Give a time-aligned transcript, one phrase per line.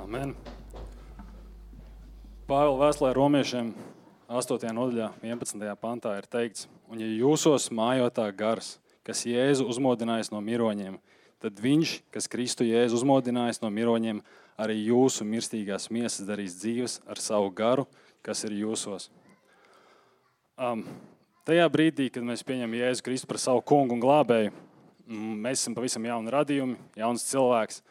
[0.00, 0.30] Amen.
[2.48, 3.74] Pāvila vēstulē romiešiem
[4.32, 4.70] 8.
[4.72, 5.64] nodaļā, 11.
[5.76, 10.94] pantā ir teikts, un ja jūsos mājotā gars, kas Jēzu uzmodinājis no miroņiem,
[11.44, 14.22] tad viņš, kas Kristu Jēzu uzmodinājis no miroņiem,
[14.56, 17.84] arī jūsu mirstīgās miesas darīs dzīves ar savu garu,
[18.24, 19.10] kas ir jūsos.
[20.56, 20.86] Um,
[21.44, 24.54] tajā brīdī, kad mēs pieņemam Jēzu Kristu par savu kungu un glābēju,
[25.44, 27.82] mēs esam pavisam jauni radījumi, jauns cilvēks.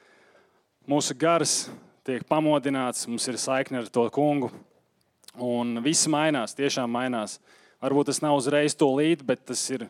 [0.90, 1.60] Mūsu gars
[2.10, 4.50] tiek pamodināts, mums ir saikne ar to kungu.
[5.40, 7.38] Un viss mainās, tiešām mainās.
[7.84, 9.86] Varbūt tas nav uzreiz to līdzi, bet tas ir,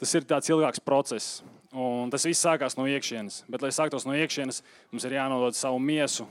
[0.00, 1.40] tas ir tāds ilgāks process.
[1.76, 3.42] Un tas viss sākās no iekšienes.
[3.50, 4.62] Bet, lai sāktos no iekšienes,
[4.92, 6.28] mums ir jānodod savu miesu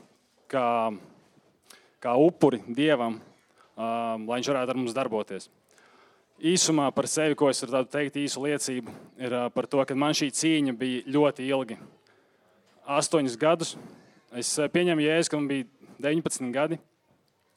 [0.49, 0.65] kā,
[2.01, 5.51] kā upuri dievam, um, lai viņš varētu ar mums darboties.
[6.35, 10.15] Īsumā par sevi, ko es varu teikt, īsu liecību, ir uh, par to, ka man
[10.17, 11.77] šī cīņa bija ļoti ilga.
[12.95, 13.75] Astoņus gadus.
[14.35, 15.67] Es uh, pieņemu jēzu, ka man bija
[16.03, 16.79] 19 gadi.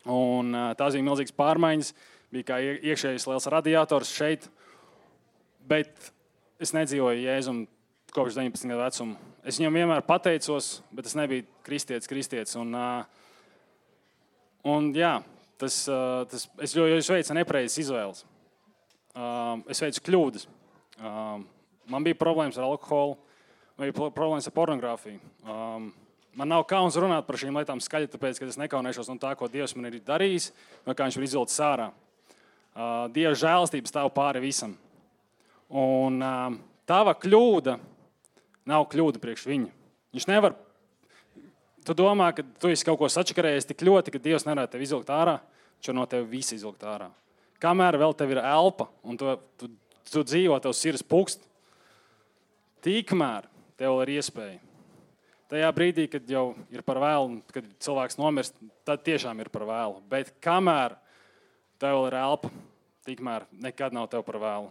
[0.06, 1.90] Un, uh, tās bija milzīgas pārmaiņas.
[2.34, 4.46] Bija kā iekšējais liels radiators šeit.
[5.68, 6.12] Bet
[6.62, 7.64] es nedzīvoju Jēzum
[8.14, 9.18] kopš 19 gadu vecuma.
[9.48, 12.56] Es viņam vienmēr pateicos, bet es nebiju kristietis, kristietis.
[12.60, 12.74] Un,
[14.68, 15.14] un, jā,
[15.60, 15.78] tas,
[16.30, 18.24] tas, es, es veicu nepareizas izvēles.
[19.72, 20.48] Es veicu kļūdas.
[21.88, 23.16] Man bija problēmas ar alkoholu,
[23.78, 25.20] man bija problēmas ar pornogrāfiju.
[26.38, 29.48] Man nav kauns runāt par šīm lietām skaļi, tāpēc, ka es nekaunēšos no tā, ko
[29.50, 30.52] Dievs man ir darījis,
[30.86, 31.88] vai kā Viņš ir izvilcis ārā.
[33.10, 34.76] Dieva žēlastība stāv pāri visam.
[35.66, 36.22] Un
[36.86, 37.74] tava kļūda
[38.70, 39.72] nav kļūda priekš viņa.
[40.14, 40.54] Viņš nevar.
[41.82, 45.10] Tu domā, ka tu esi kaut ko sačakarējis tik ļoti, ka Dievs nevarētu tevi izvilkt
[45.10, 45.40] ārā.
[45.80, 47.10] Viņš no tevis visu izvilkt ārā.
[47.58, 49.72] Kamēr vēl tev ir elpa un tu, tu,
[50.06, 51.42] tu dzīvo, tev sirds pukst,
[52.86, 53.50] tikmēr
[53.80, 54.67] tev ir iespēja.
[55.48, 60.02] Tajā brīdī, kad jau ir par vēlu, kad cilvēks nomirst, tad tiešām ir par vēlu.
[60.10, 60.98] Bet kamēr
[61.80, 62.50] tev ir elpa,
[63.08, 64.68] tikmēr nekad nav tev par vēlu.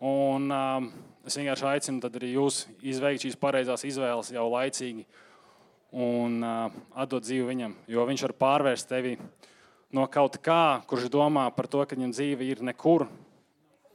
[0.00, 0.86] Un, um,
[1.28, 5.04] es vienkārši aicinu arī jūs izveikt šīs pareizās izvēles jau laicīgi
[5.92, 7.76] un uh, atdot dzīvi viņam.
[7.88, 9.18] Jo viņš var pārvērst tevi
[9.92, 13.04] no kaut kā, kurš domā par to, ka viņam dzīve ir nekur,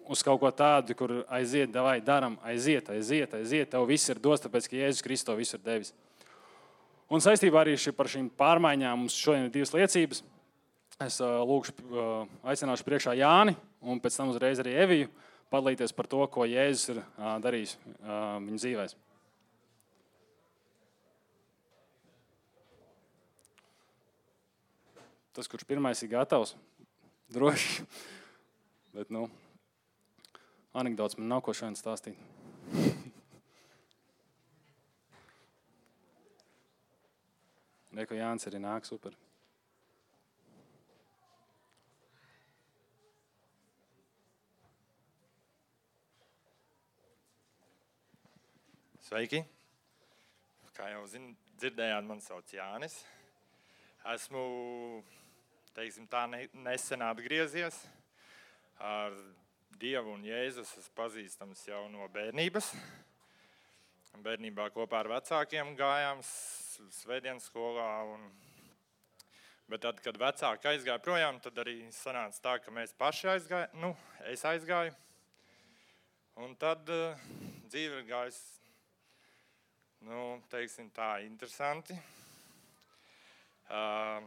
[0.06, 3.74] uz kaut ko tādu, kur aiziet, vai darām, aiziet, aiziet, aiziet.
[3.74, 5.94] Tev viss ir dos, tāpēc ka Jēzus Kristus visu ir devis.
[7.12, 10.24] Un saistībā arī par šīm pārmaiņām mums šodien ir divas liecības.
[11.02, 11.44] Es uh,
[12.48, 15.12] aicināšu priekšā Jāni un pēc tam uzreiz arī Eviju
[15.52, 17.02] padalīties par to, ko Jēzus ir
[17.44, 19.00] darījis viņa dzīvēm.
[25.32, 26.56] Tas, kurš pirmais ir gatavs,
[27.36, 27.86] droši.
[28.92, 29.30] Bet, nu,
[30.76, 33.00] anekdots man nav ko šodien stāstīt.
[37.92, 39.16] Neko Jānis arī nāk super.
[49.04, 49.42] Sveiki!
[50.72, 52.96] Kā jau zin, dzirdējāt, man sauc Jānis.
[54.14, 54.44] Esmu
[55.76, 56.24] teiksim, tā,
[56.64, 57.82] nesen atgriezies
[58.80, 59.12] ar
[59.82, 60.72] Dievu un Jēzus.
[60.80, 62.72] Es pazīstams jau no bērnības.
[64.24, 66.24] Bērnībā kopā ar vecākiem gājām
[67.02, 67.90] svētdienas skolā.
[68.14, 68.26] Un...
[69.72, 73.78] Bet tad, kad vecāki aizgāja projām, tad arī sanāca tā, ka mēs paši aizgājām.
[73.84, 73.94] Nu,
[74.32, 74.96] es aizgāju.
[76.42, 77.20] Un tad uh,
[77.70, 78.62] dzīve ir gājusi
[80.08, 81.96] nu, teiksim tā, interesanti.
[83.72, 84.24] Uh,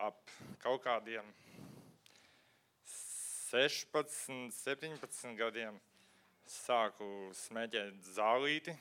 [0.00, 0.32] ap
[0.62, 1.26] kaut kādiem
[3.50, 5.76] 16, 17 gadiem
[6.48, 8.74] sāku smēķēt zālīti,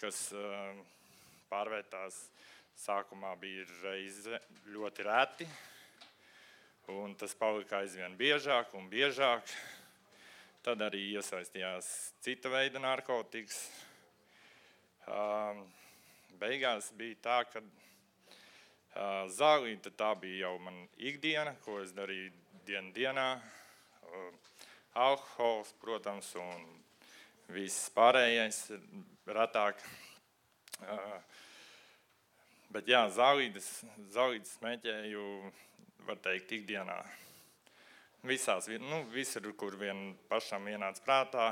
[0.00, 0.78] kas uh,
[1.50, 2.22] pārvērtās
[2.80, 4.38] sākumā bija reize
[4.70, 5.46] ļoti reti,
[6.90, 9.50] un tas palika aizvien biežāk un biežāk.
[10.60, 11.86] Tad arī iesaistījās
[12.20, 13.62] cita veida narkotikas,
[16.40, 17.62] beigās bija tā, ka
[19.32, 22.32] zālīte tā bija jau man ikdiena, ko es darīju
[22.68, 23.26] dienu dienā.
[25.00, 26.66] Alkohols, protams, un
[27.54, 28.64] viss pārējais
[29.30, 29.80] retāk.
[32.70, 33.66] Bet jā, zālītes,
[34.14, 35.22] zālītes smēķēju,
[36.06, 37.00] var teikt, ikdienā.
[38.30, 41.48] Visās, nu, visur, kur vien pašam ienāca prātā,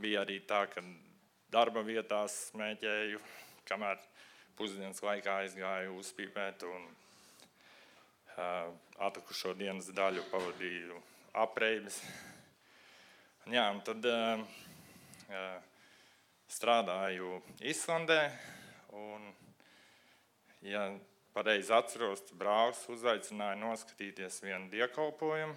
[0.00, 0.80] bija arī tā, ka
[1.52, 3.20] darba vietās smēķēju,
[3.68, 4.00] kamēr
[4.56, 8.72] pusdienas laikā aizgāju uzpīpēt un uh,
[9.04, 11.04] atlikušo dienas daļu pavadīju
[11.44, 12.00] apreides.
[13.52, 14.40] Jā, un tad uh,
[15.28, 15.56] uh,
[16.48, 18.22] strādāju Islandē
[18.96, 19.34] un
[20.64, 20.88] ja
[21.34, 25.56] pareizi atceros, brālis uzaicināja noskatīties vienu dievkalpojumu.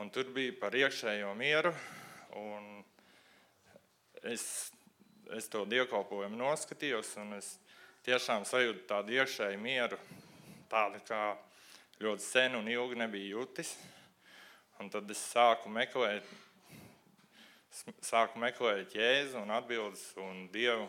[0.00, 1.72] Un tur bija par iekšējo mieru.
[4.24, 4.44] Es,
[5.36, 7.54] es to dievkalpojumu noskatījos, un es
[8.06, 9.98] tiešām sajūtu tādu iekšēju mieru,
[10.72, 11.34] tādu kā
[12.02, 13.74] ļoti sen un ilgi nebija jutis.
[14.80, 16.26] Un tad es sāku meklēt,
[18.02, 20.88] sāku meklēt jēzu un atbildes un dievu.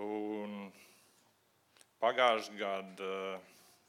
[0.00, 0.70] Un
[2.02, 3.42] pagājušā gada eh,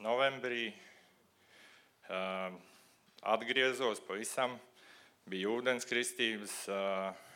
[0.06, 2.57] novembrī eh,
[3.33, 4.54] atgriezos pavisam,
[5.30, 6.54] bija ūdens kristības.
[6.69, 7.30] Eh,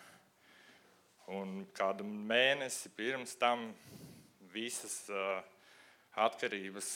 [1.33, 3.65] un kādu mēnesi pirms tam
[4.53, 5.09] visas
[6.15, 6.87] atkarības,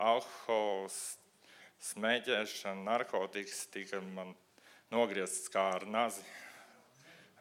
[0.00, 0.96] alkohols,
[1.90, 4.32] smēķēšana, narkotikas tika man
[4.88, 6.24] nogrieztas kā ar nazi.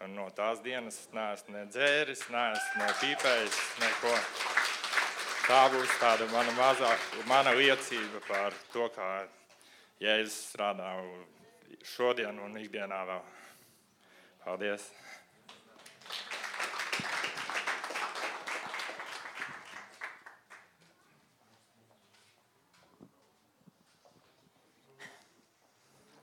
[0.04, 4.16] Un no tās dienas neesmu ne dzēris, neesmu ne pīpējis, neko.
[5.46, 6.88] Tā būs tāda mana mazā,
[7.30, 9.10] mana liecība par to, kā
[10.02, 10.88] Jēzus strādā
[11.86, 13.20] šodien un ikdienā vēl.
[14.42, 14.88] Paldies!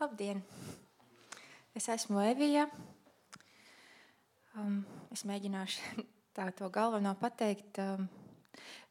[0.00, 0.42] Labdien!
[1.78, 2.66] Es esmu Evija.
[4.58, 4.82] Um,
[5.14, 6.02] es mēģināšu
[6.36, 7.78] tā to galveno pateikt.
[7.78, 8.10] Um,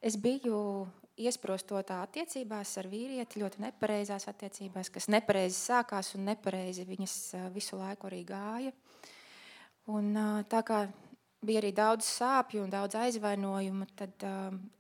[0.01, 0.87] es biju
[1.21, 7.15] iesprostotā attiecībās ar vīrieti, ļoti nepareizās attiecībās, kas nepareizi sākās un nepareizi viņas
[7.53, 8.73] visu laiku arī gāja.
[9.91, 10.13] Un,
[10.49, 10.85] tā kā
[11.45, 14.25] bija arī daudz sāpju un daudz aizvainojumu, tad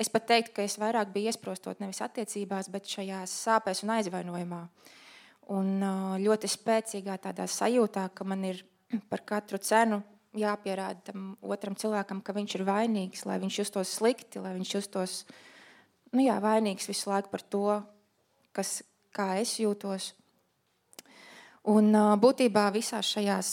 [0.01, 4.61] es pat teiktu, ka es vairāk biju iesprostot nevis attiecībās, bet šajās sāpēs un aizvainojumā.
[5.51, 5.81] Un
[6.21, 8.63] ļoti spēcīgā tādā sajūtā, ka man ir
[9.11, 10.01] par katru cenu
[10.37, 15.15] jāpierāda tam otram cilvēkam, ka viņš ir vainīgs, lai viņš justos slikti, lai viņš justos
[16.15, 17.65] nu jā, vainīgs visu laiku par to,
[18.55, 18.81] kas,
[19.15, 20.11] kā es jūtos.
[21.71, 23.49] Un būtībā visās šajās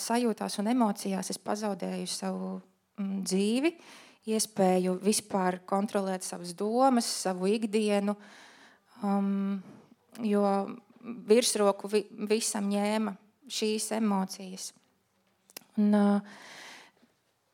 [0.00, 2.54] sajūtās un emocijās es pazaudēju savu
[2.96, 3.74] mm, dzīvi,
[4.30, 8.14] iespēju vispār kontrolēt savas domas, savu ikdienu,
[9.04, 9.60] um,
[10.24, 10.44] jo
[11.28, 13.16] virsroku vi, visam ņēma
[13.50, 14.70] šīs emocijas.
[15.78, 16.40] Un, uh,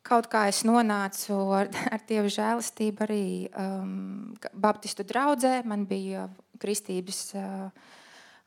[0.07, 5.61] kaut kā es nonācu ar, ar Dieva žēlastību arī um, Baptistu draugzē.
[5.69, 6.29] Man bija
[6.63, 7.69] kristības uh,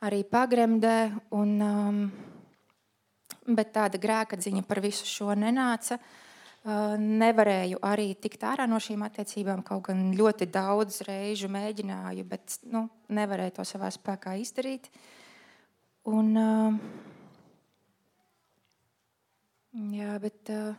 [0.05, 0.97] arī pagremdē.
[1.37, 2.01] Un, um,
[3.49, 5.99] bet tāda grēka ziņa par visu šo nenāca.
[6.59, 12.57] Uh, nevarēju arī tikt ārā no šīm attiecībām, kaut gan ļoti daudz reižu mēģināju, bet
[12.67, 12.83] nu,
[13.15, 14.89] nevarēju to savā spēkā izdarīt.
[16.09, 17.15] Un, uh,
[19.79, 20.73] Jā, bet uh,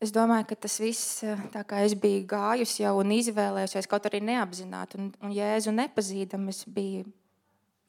[0.00, 1.20] es domāju, ka tas viss,
[1.52, 6.46] tā kā es biju gājusi jau un izvēlējusies, kaut arī neapzināti, un, un Jēzu nepazīdam,
[6.48, 7.04] es biju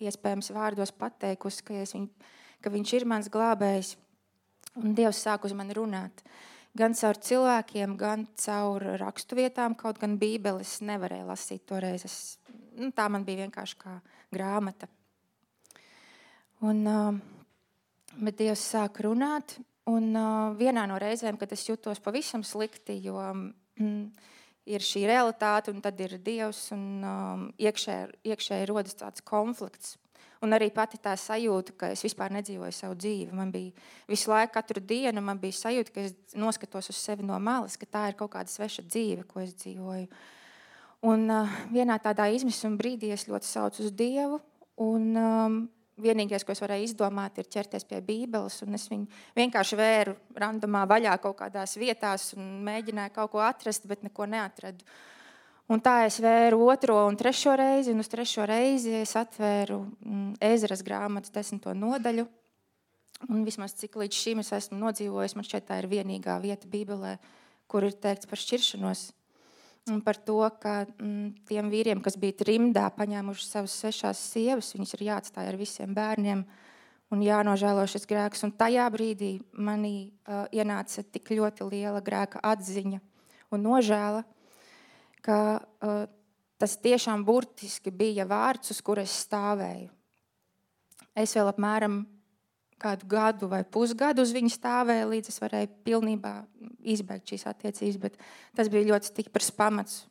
[0.04, 2.08] iespējams vārdos pateikusi, ka, viņ,
[2.60, 3.94] ka viņš ir mans glābējs,
[4.81, 6.26] un Dievs sāk uz mani runāt.
[6.76, 12.04] Gan caur cilvēkiem, gan caur raksturvietām, kaut gan Bībeles nevarēja lasīt toreiz.
[12.10, 12.18] Es,
[12.76, 14.00] nu, tā man bija vienkārši kā
[14.34, 14.90] grāmata.
[16.66, 17.32] Un, uh,
[18.21, 19.57] Bet Dievs sāk runāt,
[19.89, 24.04] un uh, vienā no reizēm, kad es jutos pavisam slikti, jo mm,
[24.69, 29.97] ir šī realitāte, un tad ir Dievs, un um, iekšēji iekšē rodas tāds konflikts.
[30.44, 33.31] Un arī pati tā sajūta, ka es vispār nedzīvoju savu dzīvi.
[33.35, 33.71] Man bija
[34.11, 37.88] visu laiku, katru dienu, man bija sajūta, ka es noskatos uz sevi no malas, ka
[37.88, 40.09] tā ir kaut kāda sveša dzīve, ko es dzīvoju.
[41.07, 44.42] Un uh, vienā tādā izmisuma brīdī es ļoti saucu uz Dievu.
[44.83, 45.57] Un, um,
[46.02, 48.64] Vienīgais, ko es varēju izdomāt, ir ķerties pie Bībeles.
[48.66, 49.06] Es viņu
[49.38, 54.81] vienkārši vēru randomā vaļā kaut kādās vietās un mēģināju kaut ko atrast, bet neko neatradu.
[55.69, 59.80] Un tā es vēru otro un trešo reizi, un uz trešo reizi es atvēru
[60.42, 62.26] Ezeras mm, grāmatas desmito nodaļu.
[63.30, 67.16] Un vismaz cik līdz šim es esmu nodzīvojis, man šķiet, tā ir vienīgā vieta Bībelē,
[67.71, 69.12] kur ir teikts par šķiršanos
[70.04, 75.06] par to, ka mm, tiem vīriem, kas bija trimdā, paņēmuši savas svešās sievas, viņas ir
[75.09, 76.45] jāatstāj ar visiem bērniem
[77.11, 78.45] un jānožēlo šis grēks.
[78.47, 83.02] Un tajā brīdī manī uh, ienāca tik ļoti liela grēka atziņa
[83.54, 84.23] un nožēla,
[85.23, 86.06] ka uh,
[86.57, 89.92] tas tiešām burtiski bija vārds, uz kuras stāvēju.
[91.13, 92.06] Es vēl apmēram
[92.83, 96.33] kādu gadu vai pusgadu uz viņu stāvēju, līdz es varēju pilnībā
[96.94, 97.99] izbeigt šīs attiecības.
[98.02, 98.18] Bet
[98.57, 100.04] tas bija ļoti stiprs pamats,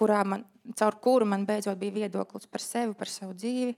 [0.00, 0.44] man,
[0.76, 3.74] caur kuru man beidzot bija viedoklis par sevi, par savu dzīvi.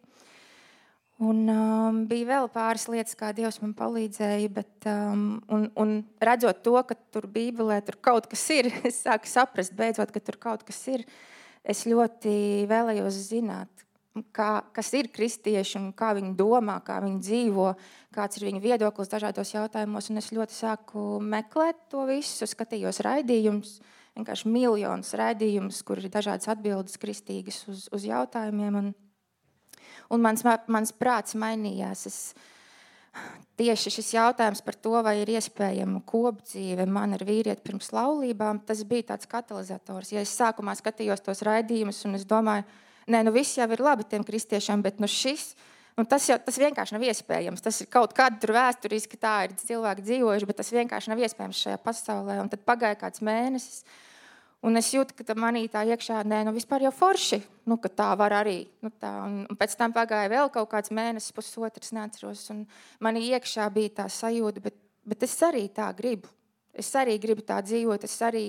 [1.23, 5.93] Un um, bija vēl pāris lietas, kā Dievs man palīdzēja, bet um, un, un
[6.25, 10.41] redzot to, ka tur Bībelē tur kaut kas ir, es sāku saprast, beidzot, ka tur
[10.43, 11.07] kaut kas ir.
[11.63, 13.85] Es ļoti vēlējos zināt,
[14.35, 17.69] kā, kas ir kristieši un kā viņi domā, kā viņi dzīvo,
[18.15, 20.11] kāds ir viņu viedoklis dažādos jautājumos.
[20.13, 23.79] Un es ļoti sāku meklēt to visu, skatījos raidījumus,
[24.19, 28.81] vienkārši miljonus raidījumus, kur ir dažādas atbildes kristīgas uz, uz jautājumiem.
[28.83, 28.93] Un,
[30.13, 32.07] un mans, mans prāts mainījās.
[32.11, 32.19] Es,
[33.61, 38.85] tieši šis jautājums par to, vai ir iespējama kopdzīve man ar vīrieti pirms laulībām, tas
[38.89, 40.13] bija tāds katalizators.
[40.13, 42.69] Ja es sākumā skatījos tos raidījumus, un es domāju,
[43.11, 45.53] nē, nu viss jau ir labi tiem kristiešiem, bet nu šis.
[45.99, 47.61] Un tas, jau, tas vienkārši nav iespējams.
[47.65, 51.67] Tas ir kaut kāda tur vēsturiski, tā ir cilvēki dzīvojuši, bet tas vienkārši nav iespējams
[51.67, 52.39] šajā pasaulē.
[52.41, 53.83] Un tad pagāja kāds mēnesis,
[54.63, 58.13] Un es jūtu, ka manī tā iekšā, nē, nu vispār jau forši, nu, ka tā
[58.19, 58.61] var arī.
[58.85, 62.45] Nu, tā, un, un pēc tam pagāja vēl kaut kāds mēnesis, pusotrs, neatceros.
[62.55, 62.61] Un
[63.03, 66.31] manī iekšā bija tā sajūta, bet, bet es arī tā gribu.
[66.79, 68.45] Es arī gribu tā dzīvot, es arī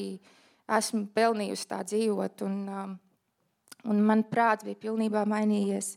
[0.78, 2.46] esmu pelnījusi tā dzīvot.
[2.46, 2.94] Un, um,
[3.90, 5.96] un man prāts bija pilnībā mainījies.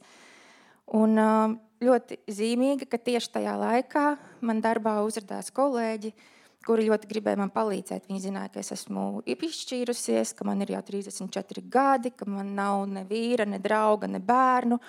[0.97, 4.07] Un um, ļoti zīmīgi, ka tieši tajā laikā
[4.47, 6.13] man darbā uzrādījās kolēģi,
[6.67, 8.09] kuri ļoti gribēja man palīdzēt.
[8.09, 12.87] Viņi zināja, ka es esmu izšķīrusies, ka man ir jau 34 gadi, ka man nav
[12.91, 14.81] ne vīra, ne drauga, ne bērnu.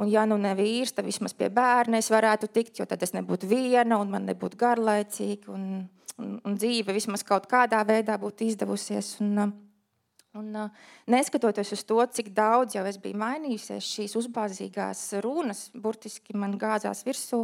[0.00, 3.12] Un, ja nu ne vīrs, tad vismaz pie bērna es varētu tikt, jo tad es
[3.14, 5.52] nebūtu viena un man nebūtu garlaicīgi.
[5.52, 5.66] Un,
[6.18, 9.14] un, un dzīve vismaz kaut kādā veidā būtu izdevusies.
[9.22, 9.52] Un,
[10.32, 10.70] Un, uh,
[11.12, 17.02] neskatoties uz to, cik daudz jau es biju mainījusies, šīs uzbāzīgās runas burtiski man gāzās
[17.04, 17.42] virsū,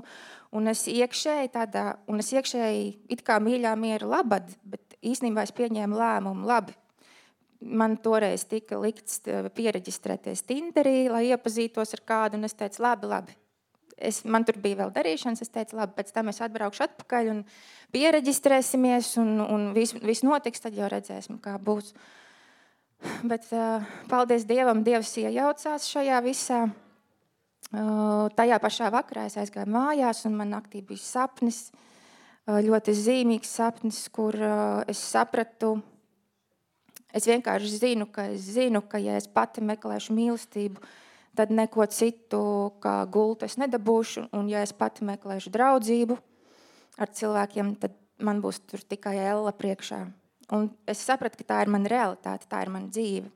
[0.56, 5.52] un es iekšēji tādā, un es iekšēji it kā mīļā miera labad, bet īstenībā es
[5.58, 6.72] pieņēmu lēmumu labi.
[7.60, 9.20] Man toreiz tika likts
[9.58, 13.36] pieregistrēties Tinderī, lai iepazītos ar kādu, un es teicu, labi, labi.
[13.98, 17.44] Es, man tur bija vēl darīšanas, es teicu, labi, pēc tam es atbraukšu atpakaļ un
[17.92, 21.92] pieregistrēsimies, un, un viss vis notiks, tad jau redzēsim, kā būs.
[21.92, 22.14] Uh,
[22.98, 23.46] Bet
[24.10, 26.60] paldies Dievam, Dievs iejaucās šajā visā.
[27.68, 31.68] Tajā pašā vakarā es aizgāju mājās, un man naktī bija sapnis,
[32.48, 34.36] ļoti zīmīgs sapnis, kur
[34.88, 35.76] es sapratu,
[37.12, 40.80] es vienkārši zinu, ka es zinu, ka ja es pati meklēšu mīlestību,
[41.36, 42.40] tad neko citu
[42.82, 46.16] kā gultu es nedabūšu, un ja es pati meklēšu draudzību
[46.98, 50.06] ar cilvēkiem, tad man būs tur tikai ella priekšā.
[50.52, 53.28] Un es sapratu, ka tā ir mana realitāte, tā ir mana dzīve.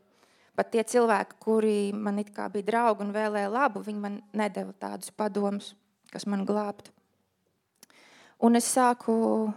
[0.57, 5.75] Pat tie cilvēki, kuri man bija draugi un vēlēja labu, viņi man nedeva tādus padomus,
[6.12, 6.92] kas man glābtu.
[8.42, 9.52] Un es sāku,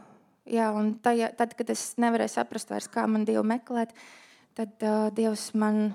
[0.47, 3.95] jā, un tajā, tad, kad es nevarēju saprast, vairs, kā man Dievu meklēt,
[4.55, 5.89] tad uh, Dievs man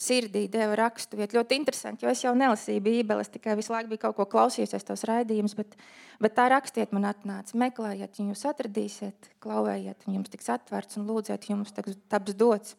[0.00, 1.38] sirdī deva rakstu vietu.
[1.38, 4.84] Ļoti interesanti, jo es jau nelasīju Bībeli, es tikai visu laiku biju kaut ko klausījusies,
[4.84, 5.76] tos raidījumus, bet,
[6.22, 7.56] bet tā rakstiet man atnāca.
[7.60, 12.76] Meklējiet, jūs atradīsiet, klauvējiet, un jums tiks atvērts un lūdziet, jums taps dots.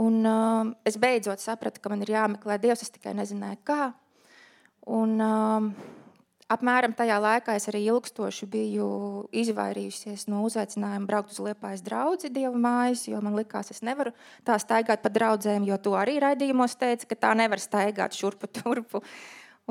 [0.00, 3.88] Un, uh, es beidzot sapratu, ka man ir jāmeklē Dievs, es tikai nezināju, kā.
[4.86, 5.96] Un, uh,
[6.50, 8.86] Apmēram tajā laikā es arī ilgstoši biju
[9.38, 14.10] izvairījusies no uzaicinājuma braukt uz Liepājas draugu dievu mājas, jo man likās, es nevaru
[14.46, 19.02] tā staigāt pa draugiem, jo to arī raidījumos teica, ka tā nevar staigāt šurpu turpu.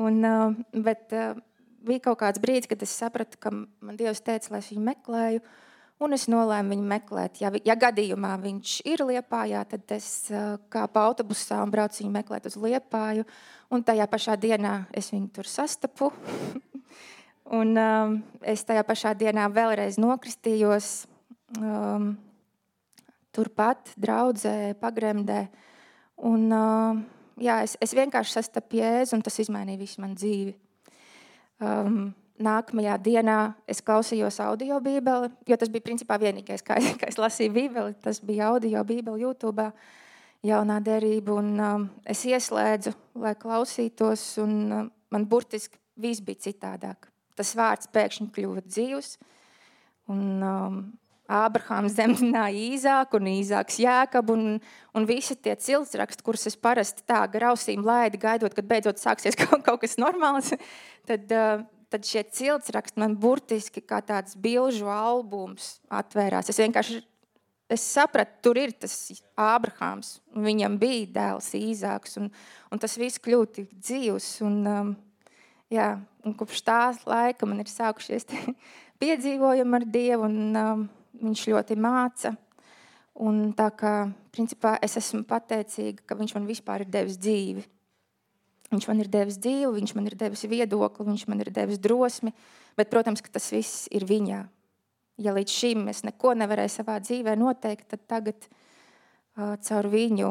[0.00, 0.24] Un,
[0.72, 1.12] bet
[1.84, 5.44] bija kaut kāds brīdis, kad es sapratu, ka man Dievs teica, lai es viņu meklēju.
[6.00, 7.42] Un es nolēmu viņu meklēt.
[7.42, 12.56] Ja, ja gadījumā viņš ir liepājā, tad es uh, kāpu autobusā braucu viņu meklēt uz
[12.56, 13.26] liepāju.
[13.68, 16.08] Un tajā pašā dienā es viņu tur sastapu.
[17.50, 18.12] Un, um,
[18.46, 20.90] es tajā pašā dienā vēlreiz nokristījos
[21.58, 22.12] um,
[23.34, 25.40] turpat, draudzē, pagremdē.
[26.30, 27.00] Un, um,
[27.42, 30.54] jā, es, es vienkārši sastapu jēzu, un tas izmainīja visu manu dzīvi.
[31.58, 31.98] Um,
[32.38, 37.56] nākamajā dienā es klausījos audio bībeli, jo tas bija principā vienīgais, kā, kā es lasīju
[37.58, 37.98] bībeli.
[38.06, 39.72] Tas bija audio bībeli YouTube,
[40.46, 41.40] jaunā derība.
[41.42, 42.94] Un, um, es ieslēdzu,
[43.26, 49.14] lai klausītos, un um, man burtiski viss bija citādāk tas vārds pēkšņi kļuva dzīvs.
[50.10, 50.80] Un, um,
[51.30, 54.56] Ābrahāms zemdināja īzāku, un īzāks jēkabu, un,
[54.98, 59.62] un visi tie ciltsraksti, kurus es parasti tā grausīm laidu, gaidot, kad beidzot sāksies kaut,
[59.66, 60.50] kaut kas normāls,
[61.06, 66.50] tad, uh, tad šie ciltsraksti man burtiski kā tāds bilžu albums atvērās.
[66.50, 66.98] Es vienkārši
[67.70, 68.96] es sapratu, tur ir tas
[69.38, 72.26] Ābrahāms, un viņam bija dēls īzāks, un,
[72.74, 74.32] un tas viss kļūst tik dzīvs.
[74.46, 74.92] Un, um,
[75.70, 75.90] jā,
[76.26, 78.28] un kopš tā laika man ir sākušies
[79.02, 80.86] piedzīvojumi ar Dievu, un um,
[81.20, 82.34] viņš ļoti māca.
[83.20, 83.94] Un tā kā
[84.32, 87.64] principā, es esmu pateicīga, ka viņš man vispār ir devis dzīvi.
[88.70, 92.32] Viņš man ir devis dzīvi, viņš man ir devis viedokli, viņš man ir devis drosmi.
[92.78, 94.44] Bet, protams, ka tas viss ir viņā.
[95.20, 100.30] Ja līdz šim es neko nevarēju savā dzīvē noteikt, tad tagad uh, caur viņu,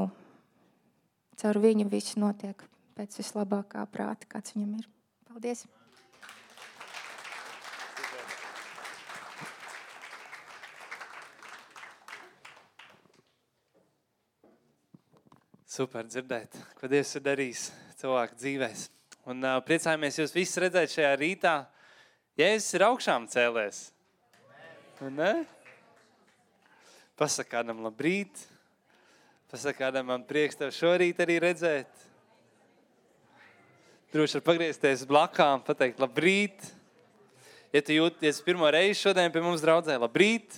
[1.43, 2.63] caur viņu viss notiek
[2.97, 4.87] pēc vislabākā prāta, kāds viņam ir.
[5.29, 5.61] Paldies!
[15.69, 17.67] Super dzirdēt, ko Dievs ir darījis
[18.01, 18.87] cilvēku dzīvēs.
[19.29, 21.53] Un uh, priecājamies jūs visus redzēt šajā rītā.
[22.41, 23.85] Jēzus ir augšām cēlēs.
[25.05, 25.33] Un, ne?
[27.21, 28.47] Pasaka kādam labrīt.
[29.53, 32.08] Pasaka kādam man prieks tev šorīt arī redzēt.
[34.09, 36.63] Droši var pagriezties blakām, pateikt labrīt.
[37.69, 40.55] Ja tu jūties pirmo reizi šodien pie mums draudzē, labrīt.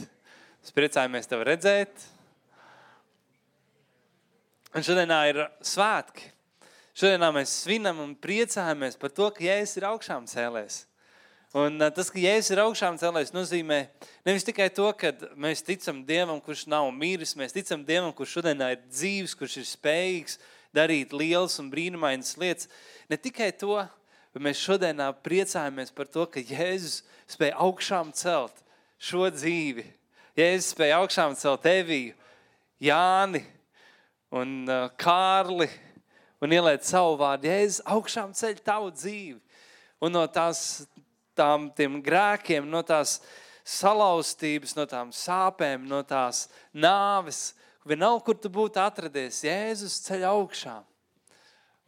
[0.62, 2.06] Mēs priecājamies tev redzēt.
[4.72, 6.30] Un šodienā ir svētki.
[6.96, 10.80] Šodienā mēs svinam un priecājamies par to, ka Jēzus ir augšām cēlēs.
[11.52, 13.82] Un tas, ka Jēzus ir augšām cēlēs, nozīmē
[14.24, 18.72] nevis tikai to, ka mēs ticam Dievam, kurš nav miris, mēs ticam Dievam, kurš šodienā
[18.78, 20.40] ir dzīves, kurš ir spējīgs
[20.76, 22.70] darīt lielas un brīnumainas lietas.
[23.12, 23.78] Ne tikai to,
[24.32, 27.02] bet mēs šodienā priecājamies par to, ka Jēzus
[27.32, 28.64] spēja augšām celt
[29.02, 29.86] šo dzīvi.
[30.40, 32.16] Jēzus spēja augšām celt Eviju,
[32.82, 33.44] Jāni,
[34.32, 34.64] un
[34.98, 35.68] Kārli
[36.42, 37.50] un ieliet savu vārdu.
[37.52, 39.40] Jēzus augšām ceļ tavu dzīvi.
[40.02, 40.88] Un no tās,
[41.38, 43.20] tām, grēkiem, no tās
[43.68, 47.52] salauztības, no tām sāpēm, no tās nāves,
[47.88, 50.84] vienalga, kur tu būtu atradies, Jēzus ceļ augšām.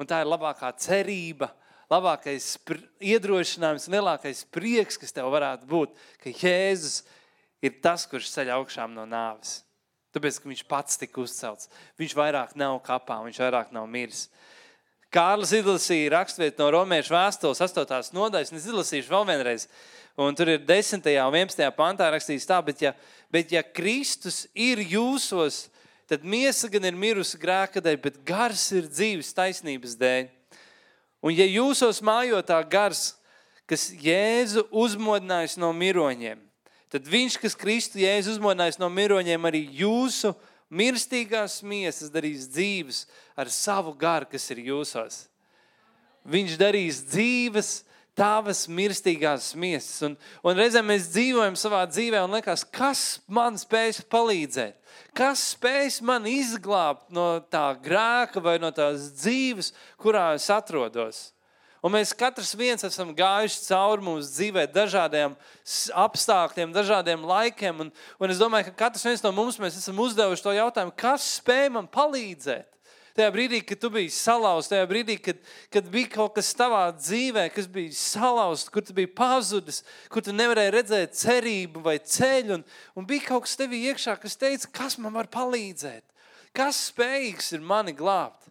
[0.01, 1.51] Un tā ir labākā cerība,
[1.91, 2.55] labākais
[3.03, 7.03] iedrošinājums, lielākais prieks, kas tev varētu būt, ka Jēzus
[7.63, 9.61] ir tas, kurš ceļ augšām no nāves.
[10.13, 11.69] Tāpēc, ka viņš pats tika uzcelts.
[11.97, 14.27] Viņš vairāk nav kapā, viņš vairāk nav miris.
[15.13, 18.13] Kārlis izlasīja raksturvietu no Romiešu vēstules 8.
[18.13, 19.67] nodaļas, un es izlasīšu vēl vienreiz.
[20.17, 21.01] Un tur ir 10.
[21.01, 21.69] un 11.
[21.77, 22.93] pantā rakstīts tā, bet ja,
[23.33, 25.67] bet ja Kristus ir jūsos,
[26.13, 30.29] tad miesa gan ir mirusi grēka dēļ, bet gars ir dzīves taisnības dēļ.
[31.25, 33.15] Un ja jūsos mājotā gars,
[33.65, 36.41] kas Jēzu uzmodinājis no miroņiem,
[36.93, 40.35] tad viņš, kas Kristu jēzus uzmodinājis no miroņiem, arī jūsu
[40.69, 45.23] mirstīgās miesas darīs dzīves ar savu garu, kas ir jūsos.
[46.29, 47.71] Viņš darīs dzīves
[48.13, 50.03] tavas mirstīgās miesas.
[50.05, 50.13] Un,
[50.45, 54.77] un reizēm mēs dzīvojam savā dzīvē un liekas, kas man spēs palīdzēt?
[55.13, 61.29] Kas spēs man izglābt no tā grēka vai no tās dzīves, kurā es atrodos?
[61.83, 65.33] Un mēs katrs viens esam gājuši cauri mūsu dzīvē, dažādiem
[65.99, 67.81] apstākļiem, dažādiem laikiem.
[67.83, 67.89] Un,
[68.23, 71.89] un es domāju, ka katrs viens no mums esam uzdevuši to jautājumu, kas spēj man
[71.91, 72.72] palīdzēt.
[73.13, 75.41] Tajā brīdī, kad tu biji salauzts, tajā brīdī, kad,
[75.73, 80.33] kad bija kaut kas tavā dzīvē, kas bija salauzts, kur tu biji pazudis, kur tu
[80.33, 82.63] nevarēji redzēt cerību vai ceļu, un,
[82.97, 86.01] un bija kaut kas tevī iekšā, kas teica, kas man var palīdzēt,
[86.57, 88.49] kas spējīgs ir mani glābt.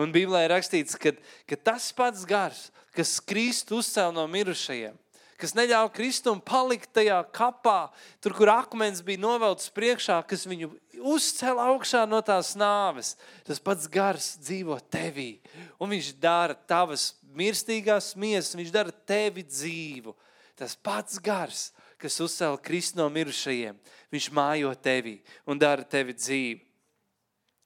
[0.00, 1.12] Un Bībelē ir rakstīts, ka,
[1.44, 4.96] ka tas pats gars, kas Kristu uzcēla no mirušajiem,
[5.40, 7.88] kas neļāva Kristum palikt tajā kapā,
[8.22, 13.14] tur, kur akmens bija novelts priekšā, kas viņu uzcēla augšā no tās nāves.
[13.46, 15.32] Tas pats gars dzīvo tevī,
[15.80, 20.14] un viņš dara tavas mirstīgās miesas, viņš dara tevi dzīvu.
[20.60, 23.80] Tas pats gars, kas uzcēla Kristu no mirušajiem,
[24.12, 26.60] viņš mājo tevī un dara tevi dzīvu.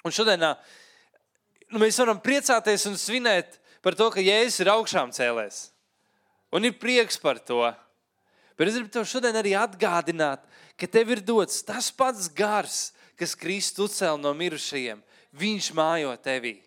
[0.04, 0.54] Un šodienā
[1.72, 5.73] nu, mēs varam priecāties un svinēt par to, ka Jēzus ir augšām cēlēs.
[6.54, 7.64] Un ir prieks par to.
[8.54, 10.44] Bet es gribu tev šodien arī atgādināt,
[10.78, 15.02] ka tev ir dots tas pats gars, kas Kristus uzcēla no mirušajiem.
[15.34, 16.60] Viņš mājo tevī.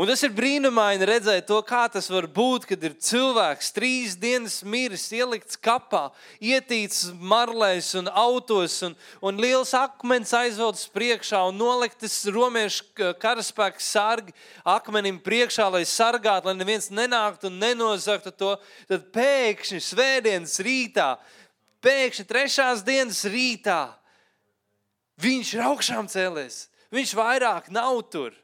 [0.00, 4.54] Un tas ir brīnumaini redzēt to, kā tas var būt, kad ir cilvēks trīs dienas
[4.64, 6.06] miris, ielikts kapā,
[6.40, 14.32] ietīts marlēs un autos, un, un liels akmens aizvelts priekšā un noliktas romiešu karaspēka sargi
[14.64, 18.56] akmenim priekšā, lai sargātu, lai neviens nenāktu un nenozaktu to.
[18.88, 21.10] Tad pēkšņi svētdienas rītā,
[21.84, 23.82] pēkšņi trešās dienas rītā,
[25.20, 26.70] viņš ir augšām cēlies.
[26.88, 28.39] Viņš vairāk nav tur.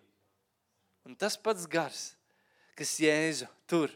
[1.06, 2.16] Un tas pats gars,
[2.74, 3.92] kas Jēzu tur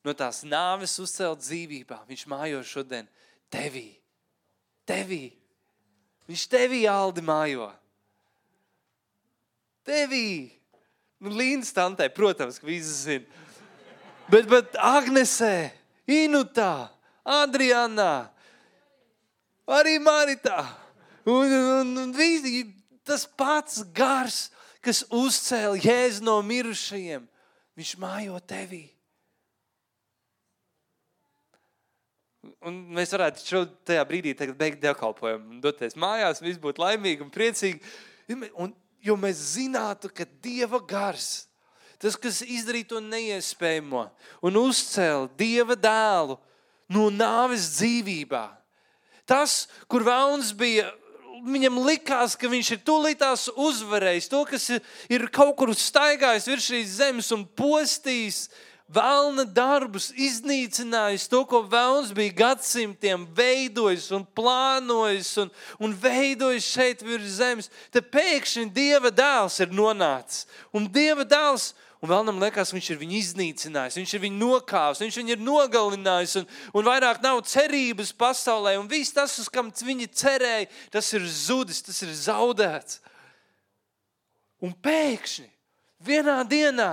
[0.00, 3.08] no tās nāves uzcēla dzīvībā, viņš mājo šodien
[3.52, 3.90] tevī.
[4.88, 5.26] Tevī.
[6.28, 7.68] Viņš tevī aldi mājo.
[9.84, 10.48] Tevī.
[11.20, 13.44] Nu, Līnas tantē, protams, ka visi zina.
[14.28, 15.70] Bet, bet Agnesē,
[16.08, 16.88] Inutā,
[17.24, 18.28] Adrianā,
[19.68, 20.62] arī Maritā.
[21.28, 22.62] Un, un, un visi,
[23.04, 24.46] tas pats gars,
[24.88, 27.26] kas uzcēla jēzu no mirušajiem,
[27.76, 28.86] viņš mājo tevī.
[32.64, 37.82] Un mēs varētu šo tajā brīdī beigt dievkalpojumu, doties mājās, viss būtu laimīgi un priecīgi.
[38.56, 38.72] Un,
[39.04, 41.46] jo mēs zinātu, ka Dieva gars,
[42.00, 44.06] tas, kas izdarīja to neiespējamo
[44.48, 46.38] un uzcēla Dieva dēlu
[46.94, 48.46] no nāves dzīvībā,
[49.28, 50.88] tas, kur vēlns bija
[51.44, 54.30] viņam likās, ka viņš ir tūlītās uzvarējis.
[54.32, 54.70] To, kas
[55.10, 58.48] ir kaut kur staigājis virs šīs zemes un postījis,
[58.88, 67.04] vēlna darbus, iznīcinājis to, ko vēlns bija gadsimtiem veidojis un plānojis un, un veidojis šeit
[67.04, 67.68] virs zemes.
[67.92, 70.46] Te pēkšņi Dieva dēls ir nonācis.
[70.72, 75.18] Un Dieva dēls, un vēlnam liekas, viņš ir viņu iznīcinājis, viņš ir viņu nokāvis, viņš
[75.20, 78.76] viņu ir nogalinājis, un, un vairāk nav cerības pasaulē.
[78.78, 83.02] Un viss tas, uz kam viņi cerēja, tas ir zudis, tas ir zaudēts.
[84.62, 85.48] Un pēkšņi
[86.06, 86.92] vienā dienā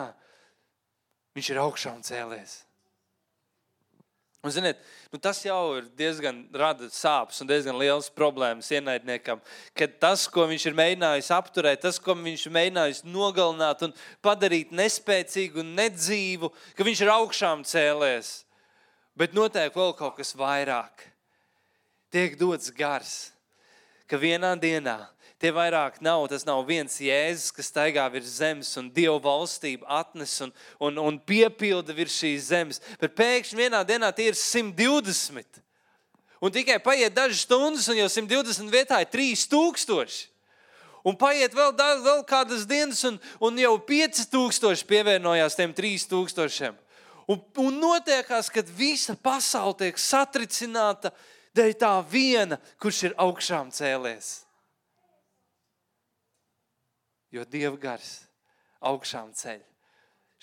[1.36, 2.62] Viņš ir augšā un cēlies.
[4.46, 4.78] Un, ziniet,
[5.10, 9.40] nu tas jau ir diezgan rada sāpes un diezgan liels problēmas ienaidniekam.
[9.74, 14.70] Kad tas, ko viņš ir mēģinājis apturēt, tas, ko viņš ir mēģinājis nogalināt un padarīt
[14.70, 18.36] nespēcīgu un nedzīvu, ka viņš ir augšām cēlies.
[19.18, 21.08] Bet notiek vēl kaut kas vairāk.
[22.14, 23.16] Tiek dots gars,
[24.06, 25.00] ka vienā dienā
[25.36, 30.32] Tie vairāk nav, tas nav viens jēzus, kas staigā virs zemes un dievu valstību atnes
[30.46, 32.80] un, un, un piepilda virs šīs zemes.
[33.02, 35.60] Bet pēkšņi vienā dienā tie ir 120.
[36.40, 40.22] Un tikai paiet dažas stundas, un jau 120 vietā ir 3000.
[41.06, 46.80] Un paiet vēl, vēl kādas dienas, un, un jau 5000 pievienojās tiem 3000.
[47.28, 51.12] Un, un notiekās, kad visa pasaule tiek satricināta
[51.58, 54.45] dēļ tā viena, kurš ir augšām cēlies
[57.34, 58.26] jo Dieva gars
[58.86, 59.64] augšām ceļ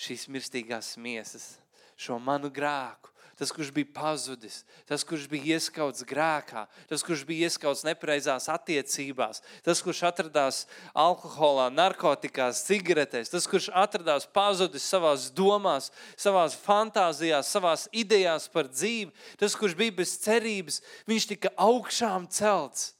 [0.02, 1.56] šīs mirstīgās miesas,
[2.00, 3.12] šo manu grēku.
[3.32, 9.40] Tas, kurš bija pazudis, tas, kurš bija ieskauts grēkā, tas, kurš bija ieskauts nepareizās attiecībās,
[9.64, 10.58] tas, kurš atradās
[10.92, 19.10] alkoholā, narkotikās, cigaretēs, tas, kurš atradās pazudis savās domās, savās fantāzijās, savās idejās par dzīvi,
[19.40, 22.92] tas, kurš bija bez cerības, viņš tika augšām celts.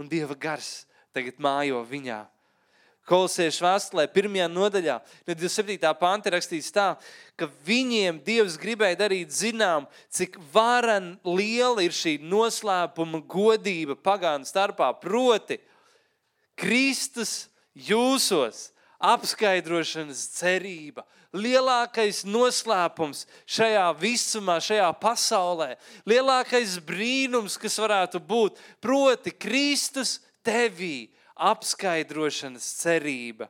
[0.00, 2.24] Un Dieva gars tagad mājo viņā.
[3.10, 4.96] Kolosiešu vēstulē, pirmajā nodaļā,
[5.26, 5.90] no 27.
[5.98, 6.92] panta rakstīts tā,
[7.34, 14.92] ka viņiem Dievs gribēja darīt zinām, cik varen liela ir šī noslēpuma godība pagānu starpā.
[15.02, 15.58] Proti,
[16.60, 18.68] Kristus jūsos
[19.00, 21.02] apskaidrošanas cerība,
[21.34, 25.72] lielākais noslēpums šajā visumā, šajā pasaulē,
[26.06, 31.08] lielākais brīnums, kas varētu būt, proti, Kristus tevī
[31.40, 33.48] apskaidrošanas cerība.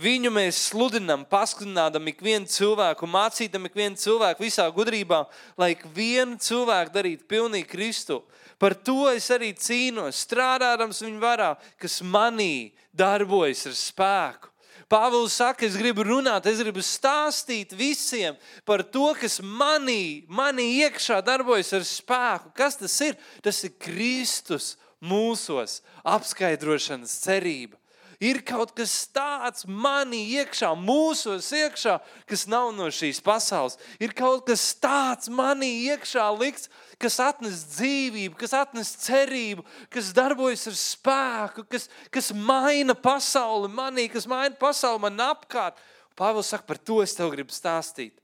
[0.00, 5.26] Viņu mēs sludinām, paskatām ikvienu cilvēku, mācītam ikvienu cilvēku visā gudrībā,
[5.60, 8.22] lai ikvienu cilvēku darītu pilnīgi Kristu.
[8.56, 14.48] Par to es arī cīnos, strādājot viņa varā, kas manī darbojas ar spēku.
[14.92, 18.36] Pāvils saka, es gribu runāt, es gribu stāstīt visiem
[18.68, 22.52] par to, kas manī, manī iekšā darbojas ar spēku.
[22.56, 23.16] Kas tas ir?
[23.44, 27.78] Tas ir Kristus mūsos apskaidrošanas cerība.
[28.22, 31.96] Ir kaut kas tāds manī iekšā, mūsos iekšā,
[32.30, 33.74] kas nav no šīs pasaules.
[33.98, 36.70] Ir kaut kas tāds manī iekšā likts,
[37.02, 44.06] kas atnes dzīvību, kas atnes cerību, kas darbojas ar spēku, kas, kas maina pasauli manī,
[44.12, 45.82] kas maina pasauli man apkārt.
[46.14, 48.14] Pāvils saka, par to es tev gribu stāstīt.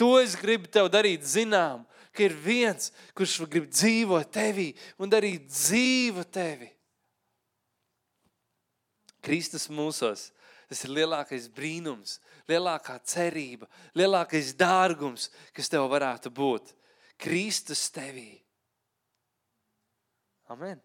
[0.00, 1.84] To es gribu tev darīt zinām
[2.14, 4.70] ka ir viens, kurš grib dzīvot tevī
[5.02, 6.70] un darīt dzīvu tevi.
[9.24, 10.30] Kristus mūsos.
[10.64, 12.16] Tas ir lielākais brīnums,
[12.48, 16.72] lielākā cerība, lielākais dārgums, kas tev varētu būt.
[17.20, 18.40] Kristus tevī.
[20.50, 20.80] Amen.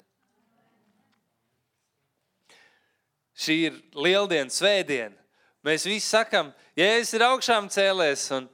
[3.39, 5.15] Šī ir lieldiena, svētdiena.
[5.63, 8.47] Mēs visi sakām, Jēzus ir augšām cēlēs, un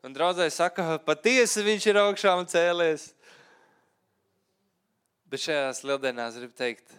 [0.00, 3.10] Un draudzē saka, patiesi viņš ir augšām cēlies.
[5.30, 6.94] Bet šajās lieldienās gribu teikt,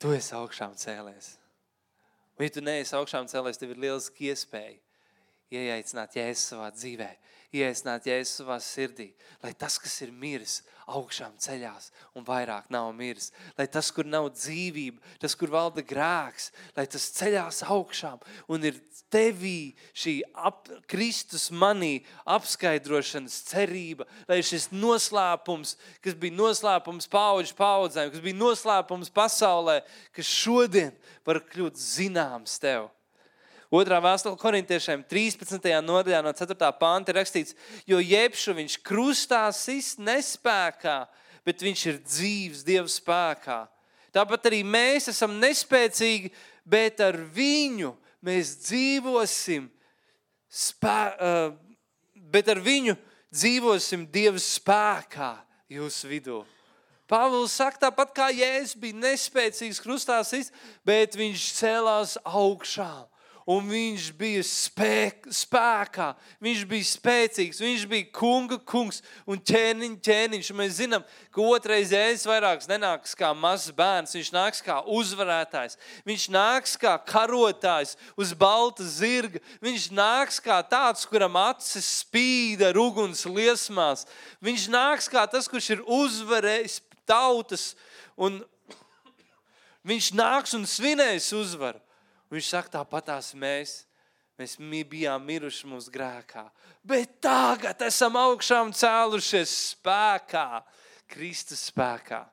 [0.00, 1.34] tu esi augšām cēlies.
[2.34, 4.80] Un, ja tu neesi augšām cēlies, tev ir liels iespēja
[5.54, 7.10] ieaicināt Jēzus savā dzīvē,
[7.54, 9.12] ieaicināt Jēzus savā sirdī,
[9.42, 14.28] lai tas, kas ir miris, augšām ceļās un vairāk nav miris, lai tas, kur nav
[14.34, 18.20] dzīvība, tas, kur valda grēks, lai tas ceļās augšām
[18.52, 18.80] un ir
[19.12, 28.12] tevī šī ap, Kristus manī apskaidrošanas cerība, lai šis noslēpums, kas bija noslēpums paudžu paudzēm,
[28.12, 29.80] kas bija noslēpums pasaulē,
[30.16, 30.92] kas šodien
[31.26, 32.90] var kļūt zināms tev.
[33.74, 35.64] Otrā vēstule korintiešiem 13.
[35.82, 36.68] nodaļā no 4.
[36.78, 37.56] panta ir rakstīts,
[37.90, 40.98] jo jebšu viņš krustā sist nespēkā,
[41.42, 43.64] bet viņš ir dzīves Dieva spēkā.
[44.14, 46.30] Tāpat arī mēs esam nespēcīgi,
[46.62, 47.90] bet ar viņu
[48.22, 49.66] mēs dzīvosim,
[50.46, 51.00] spē,
[52.14, 52.94] bet ar viņu
[53.34, 55.32] dzīvosim Dieva spēkā
[55.74, 56.44] jūsu vidū.
[57.10, 60.20] Pāvils saka, tāpat kā Jēzus bija nespēcīgs krustā,
[60.86, 63.10] bet viņš cēlās augšām
[63.46, 66.08] un viņš bija spēk, spēkā,
[66.44, 70.50] viņš bija spēcīgs, viņš bija kunga kungs un ķēniņš, ķēniņš.
[70.52, 71.04] Un mēs zinām,
[71.34, 75.76] ka otrais jēzus vairāks nenāks kā mazs bērns, viņš nāks kā uzvarētājs,
[76.08, 82.80] viņš nāks kā karotājs uz balta zirga, viņš nāks kā tāds, kuram acis spīd ar
[82.80, 84.08] uguns liesmās,
[84.44, 87.74] viņš nāks kā tas, kurš ir uzvarējis tautas
[88.16, 88.40] un
[89.84, 91.83] viņš nāks un svinēs uzvaru.
[92.34, 93.84] Viņš saka, tāpatās mēs,
[94.40, 94.56] mēs
[94.90, 96.48] bijām miruši mūsu grēkā,
[96.82, 100.64] bet tagad esam augšām cēlušies spēkā,
[101.14, 102.24] Kristus spēkā.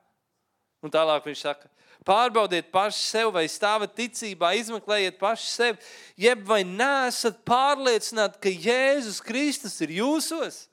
[0.82, 1.70] Un tālāk viņš saka,
[2.02, 5.78] pārbaudiet paši sev, vai stāvat ticībā, izmeklējiet paši sevi,
[6.18, 10.64] jeb vai neesat pārliecināti, ka Jēzus Kristus ir jūsos.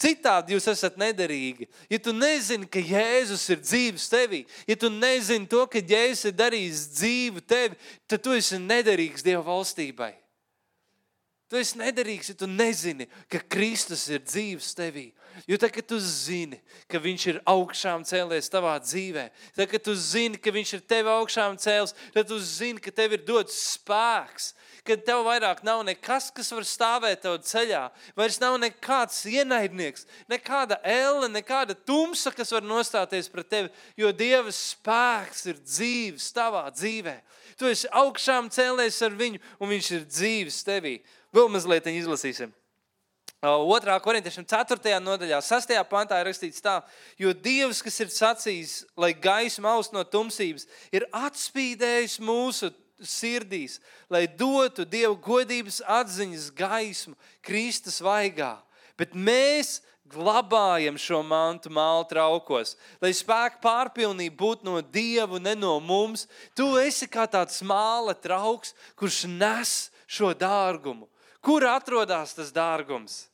[0.00, 1.66] Citādi jūs esat nederīgi.
[1.92, 6.38] Ja tu nezini, ka Jēzus ir dzīves tevī, ja tu nezini to, ka Jēzus ir
[6.38, 7.76] darījis dzīvu tevi,
[8.08, 10.14] tad tu esi nederīgs Dieva valstībai.
[11.50, 15.08] Tu esi nederīgs, ja tu nezini, ka Kristus ir dzīves tevī.
[15.50, 16.60] Jo tad, kad tu zini,
[16.90, 19.24] ka Viņš ir augšām cēlies tavā dzīvē,
[19.56, 23.18] tad, kad tu zini, ka Viņš ir tevi augšām cēlis, tad tu zini, ka tev
[23.18, 24.52] ir dots spēks,
[24.90, 27.86] kad tev vairāk nav nekas, kas var stāvēt tev ceļā.
[28.18, 34.52] Vairs nav nekāds ienaidnieks, nekāda elle, nekāda tumsa, kas var nostāties pret tevi, jo Dieva
[34.54, 37.20] spēks ir dzīves tavā dzīvē.
[37.60, 40.98] Tu esi augšām cēlies ar viņu, un viņš ir dzīves tevī.
[41.34, 42.50] Vēl mazliet izlasīsim.
[43.40, 44.98] Otrā korintiešiem 4.
[45.00, 45.70] nodaļā, 6.
[45.88, 46.74] pantā ir rakstīts tā,
[47.16, 52.68] jo Dievs, kas ir sacījis, lai gaisma aust no tumsības, ir atspīdējis mūsu
[53.06, 53.78] sirdīs,
[54.10, 58.58] lai dotu Dievu godības atziņas gaismu Kristus vaigā.
[59.00, 65.78] Bet mēs glabājam šo mantu mālu traukos, lai spēka pārpilnība būtu no Dieva, ne no
[65.80, 66.26] mums.
[66.56, 69.74] Tu esi kā tāds māla trauks, kurš nes
[70.10, 71.06] šo dārgumu.
[71.40, 73.24] Kur atrodas tas dārgums?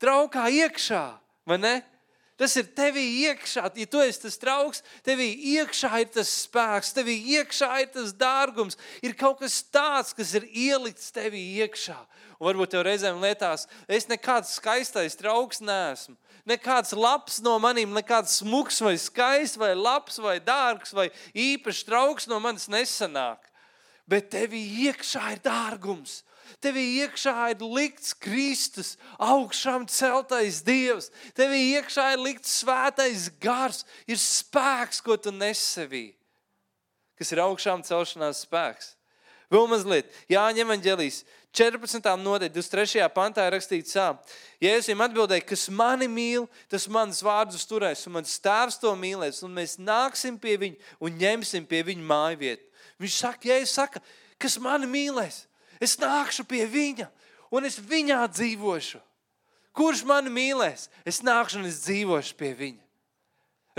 [0.00, 1.04] Traukā iekšā,
[1.48, 1.74] vai ne?
[2.40, 3.66] Tas ir tevī iekšā.
[3.76, 8.78] Ja tu esi tas trauks, tevī iekšā ir tas spēks, tevī iekšā ir tas dārgums.
[9.04, 11.98] Ir kaut kas tāds, kas ir ielikts tevī iekšā.
[12.40, 16.16] Un varbūt tev reizēm liekas, es nekāds skaistais trauks neesmu.
[16.48, 22.30] Nekāds labs no maniem, nekāds smuks vai skaists vai labs vai dārgs vai īpašs trauks
[22.30, 23.52] no manis nesanāk.
[24.08, 26.22] Bet tevī iekšā ir dārgums.
[26.62, 31.10] Tevī iekšā ir likts Kristus, augšām celtais Dievs.
[31.38, 36.10] Tevī iekšā ir likts svētais gars, ir spēks, ko tu nesevī,
[37.18, 38.96] kas ir augšām celšanās spēks.
[39.50, 42.04] Vēl mazliet, Jāņa Evangelijas 14.
[42.22, 43.02] nodaļa, 23.
[43.10, 44.06] pantā rakstīts tā.
[44.62, 49.56] Jēzus atbildēja, kas mani mīl, tas manas vārdus turēs, un mans tēvs to mīlēs, un
[49.56, 52.68] mēs nāksim pie viņa un ņemsim pie viņa māju vietu.
[53.02, 54.02] Viņš saka, Jēzus saka,
[54.38, 55.42] kas mani mīlēs,
[55.80, 57.08] Es nākšu pie viņa
[57.50, 59.00] un es viņā dzīvošu.
[59.76, 60.88] Kurš mani mīlēs?
[61.08, 62.82] Es nākšu un es dzīvošu pie viņa.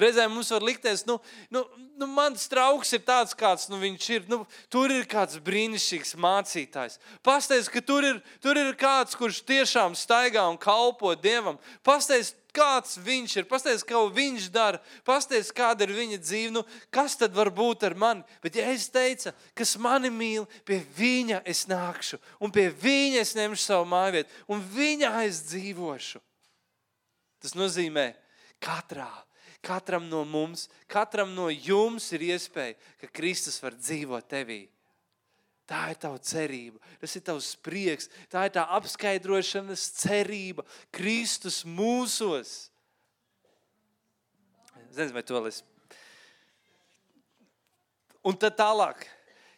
[0.02, 1.20] Reizēm mums var likties, nu,
[1.54, 1.64] nu,
[2.02, 4.28] nu mans draugs ir tāds, kāds nu, viņš ir.
[4.32, 4.42] Nu,
[4.74, 7.00] tur ir kāds brīnišķīgs mācītājs.
[7.26, 11.60] Pastāstiet, ka tur ir, tur ir kāds, kurš tiešām staigā un kalpo Dievam.
[11.86, 16.52] Pastāstiet, kāds viņš ir, pastāstiet, ko viņš dara, pastāstiet, kāda ir viņa dzīve.
[16.58, 18.26] Nu, kas tad var būt ar mani?
[18.44, 23.36] Bet, ja es teicu, kas mani mīl, pie viņa es nākšu, un pie viņa es
[23.38, 26.22] ņemšu savu māju vietu, un viņā es dzīvošu.
[27.42, 28.12] Tas nozīmē,
[28.62, 29.10] katrā,
[29.62, 34.65] katram no mums, katram no jums ir iespēja, ka Kristus var dzīvot tevī.
[35.69, 42.71] Tā ir tava cerība, tas ir tavs prieks, tā ir tā apskaidrošanas cerība Kristus mūsos.
[44.91, 45.62] Zini, vai to es.
[48.28, 49.06] Un tad tālāk,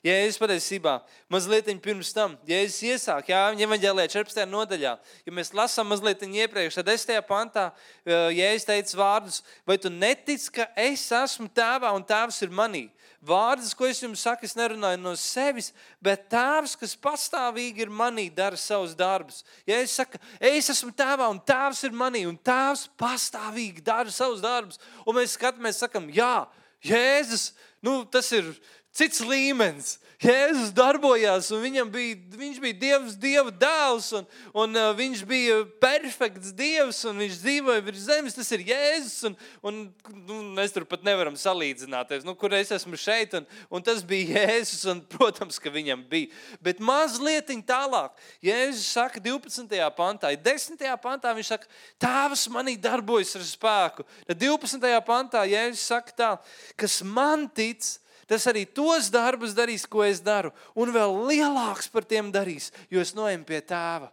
[0.04, 0.98] Jēzus patiesībā
[1.32, 4.44] mazliet pirms tam, Jēzus iesāk, jā, evanģēlē 14.
[4.52, 7.22] nodaļā, ja mēs lasām mazliet iepriekš, tad 10.
[7.24, 7.70] pantā
[8.04, 12.90] Jēzus teica vārdus, vai tu netici, ka es esmu tēvā un tēvs ir manī?
[13.24, 15.70] Vārdus, ko es jums saku, es nerunāju no sevis,
[16.04, 19.46] bet tēvs, kas pastāvīgi ir manī, dara savus darbus.
[19.64, 24.44] Ja es saku, es esmu tēvā un tēvs ir manī, un tēvs pastāvīgi dara savus
[24.44, 26.44] darbus, un mēs skatāmies, sakam, jā,
[26.84, 28.50] Jēzus, nu, tas ir
[28.94, 29.98] cits līmenis.
[30.24, 36.54] Jēzus darbojās, un bija, viņš bija Dievs, Dieva dēls, un, un uh, viņš bija perfekts
[36.56, 38.38] Dievs, un viņš dzīvoja virs zemes.
[38.38, 39.82] Tas ir Jēzus, un, un
[40.24, 44.46] nu, mēs tur pat nevaram salīdzināties, nu, kur es esmu šeit, un, un tas bija
[44.46, 46.32] Jēzus, un, protams, ka viņam bija.
[46.64, 49.76] Bet mazliet tālāk, Jēzus saka 12.
[49.98, 50.86] pantā, 10.
[51.04, 51.68] pantā viņš saka,
[52.00, 54.08] Tēvs manī darbojas ar spēku.
[54.30, 54.88] Tad 12.
[55.04, 56.32] pantā Jēzus saka tā,
[56.80, 57.84] kas man tic,
[58.30, 63.04] Tas arī tos darbus darīs, ko es daru, un vēl lielāks par tiem darīs, jo
[63.04, 64.12] es noeju pie tēva.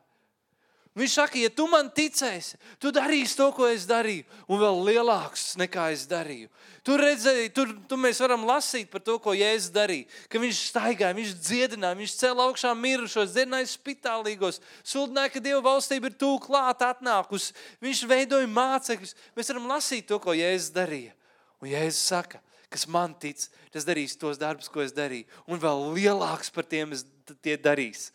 [0.99, 5.53] Viņš saka, ja tu man ticēsi, tu darīsi to, ko es darīju, un vēl lielāks
[5.61, 6.51] nekā es darīju.
[6.83, 10.09] Tur, redzēji, tur, tur mēs varam lasīt par to, ko Jēzus darīja.
[10.33, 16.11] Ka viņš staigāja, viņš dziedināja, viņš cēlīja augšā mirušos, dziedināja spitālīgos, sludināja, ka Dieva valstība
[16.11, 17.55] ir tūlīt klāt atnākusi.
[17.85, 19.15] Viņš veidoja mācekļus.
[19.37, 21.15] Mēs varam lasīt to, ko Jēzus darīja.
[21.63, 23.43] Un Jēzus saka, kas man tic,
[23.75, 25.27] tas darīs tos darbus, ko es darīju.
[25.51, 27.05] Un vēl lielāks par tiem es
[27.43, 28.11] tie darīs.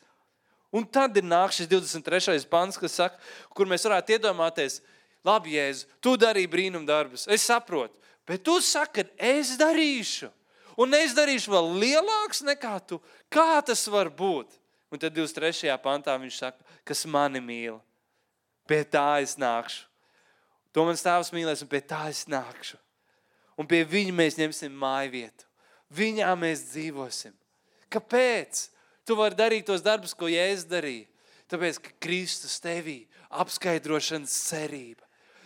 [0.75, 2.47] Un tad ir nāk šis 23.
[2.51, 3.19] pants, kas saka,
[3.55, 4.79] kur mēs varētu iedomāties,
[5.27, 7.95] labi, Jēzu, tu darīji brīnum darbus, es saprotu,
[8.27, 10.31] bet tu saki, es darīšu.
[10.79, 12.99] Un es darīšu vēl lielāks nekā tu.
[13.31, 14.57] Kā tas var būt?
[14.91, 15.71] Un tad 23.
[15.83, 17.79] pantā viņš saka, kas mani mīl.
[18.67, 19.85] Pie tā es nākšu.
[20.75, 22.75] To mans tēvs mīlēs, un pie tā es nākšu
[23.59, 25.47] un pie viņa mēs ņemsim māju vietu.
[25.95, 27.33] Viņā mēs dzīvosim.
[27.93, 28.69] Kāpēc?
[29.05, 31.05] Tu vari darīt tos darbus, ko Jēzus darīja.
[31.51, 35.05] Tāpēc, ka Kristus tevī apskaidrošanas cerība.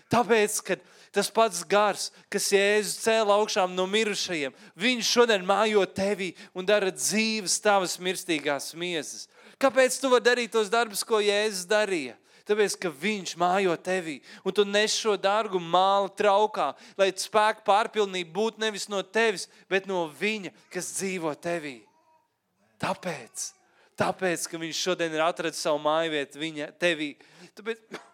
[0.09, 0.77] Tāpēc, ka
[1.13, 6.89] tas pats gars, kas Jēzus cēlā augšām no mirušajiem, viņš šodien mājo tevī un dara
[6.93, 9.27] dzīves tavas mirstīgās miesas.
[9.61, 12.15] Kāpēc tu vari darīt tos darbus, ko Jēzus darīja?
[12.49, 18.33] Tāpēc, ka viņš mājo tevī, un tu nes šo dārgu māli traukā, lai spēku pārpilnība
[18.33, 21.75] būtu nevis no tevis, bet no viņa, kas dzīvo tevī.
[22.81, 23.43] Tāpēc,
[23.99, 27.12] tāpēc ka viņš šodien ir atradis savu māju vietu viņa tevī.
[27.53, 27.83] Tāpēc,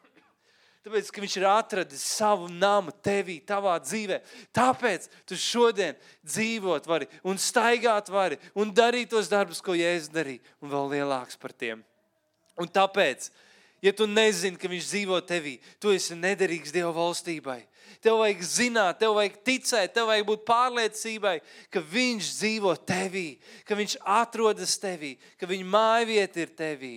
[0.86, 4.20] Tāpēc, ka viņš ir atradis savu namu tevī, tavā dzīvē.
[4.54, 5.96] Tāpēc tu šodien
[6.28, 11.40] dzīvot vari un staigāt vari un darīt tos darbus, ko Jēzus darīja, un vēl lielāks
[11.42, 11.82] par tiem.
[12.62, 13.32] Un tāpēc
[13.86, 17.60] Ja tu nezini, ka viņš dzīvo tevī, tu esi nederīgs Dieva valstībai.
[18.02, 21.36] Tev vajag zināt, tev vajag ticēt, tev vajag būt pārliecībai,
[21.70, 23.28] ka viņš dzīvo tevī,
[23.66, 26.96] ka viņš atrodas tevī, ka viņa mājvieta ir tevī.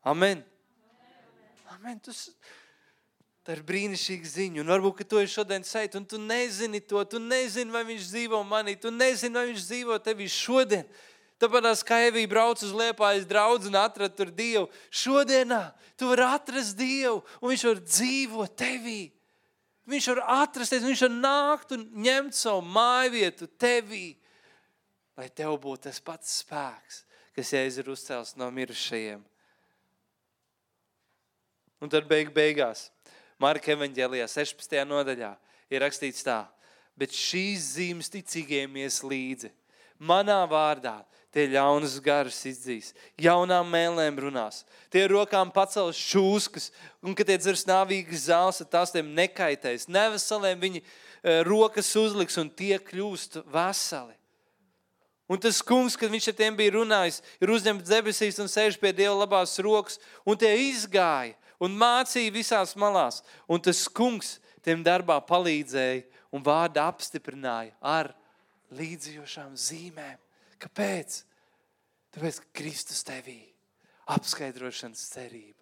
[0.00, 0.40] Amen.
[1.76, 2.00] Amen.
[2.00, 2.30] Tas,
[3.44, 4.62] tā ir brīnišķīga ziņa.
[4.64, 8.78] Un varbūt tu šodien sēdi, un tu nezini to, tu nezini, vai viņš dzīvo manī,
[8.80, 10.88] tu nezini, vai viņš dzīvo tevī šodien.
[11.40, 16.76] Tāpēc, kā Evija brauc uz liepājas draugu un atrada tur Dievu, šodienā tu vari atrast
[16.76, 19.00] Dievu un Viņš var dzīvot tevī.
[19.90, 24.12] Viņš var atrasties, viņš var nākt un ņemt savu māju vietu tevī,
[25.18, 27.02] lai tev būtu tas pats spēks,
[27.34, 29.24] kas jēzus ir uzcēlis no mirušajiem.
[31.80, 32.90] Un tad beig beigās,
[33.40, 34.74] Marka evanģēlijā 16.
[34.84, 35.30] nodaļā
[35.72, 36.42] ir rakstīts tā,
[36.92, 39.48] bet šīs zīmes ticīgiem ies līdzi.
[39.96, 40.98] Manā vārdā
[41.34, 46.70] tie ļaunas garas izdzīs, jaunām mēlēm runās, tie rokām pacels šūskas,
[47.02, 49.88] un kad tie dzers nāvīgas zāles, tās tiem nekaitēs.
[49.90, 54.16] Neveseliem viņi eh, rokas uzliks, un tie kļūst veseli.
[55.30, 58.90] Un tas kungs, kad viņš ar tiem bija runājis, ir uzņemts debesīs un sēž pie
[58.90, 63.20] Dieva labās rokas, un tie izgāja un mācīja visās malās.
[63.46, 66.02] Un tas kungs tiem darbā palīdzēja
[66.34, 68.10] un vārdu apstiprināja ar
[68.74, 70.18] līdzjošām zīmēm.
[70.60, 71.22] Kāpēc?
[72.14, 73.40] Tāpēc, ka Kristus tevī
[74.10, 75.58] apskaidrošanas cerība.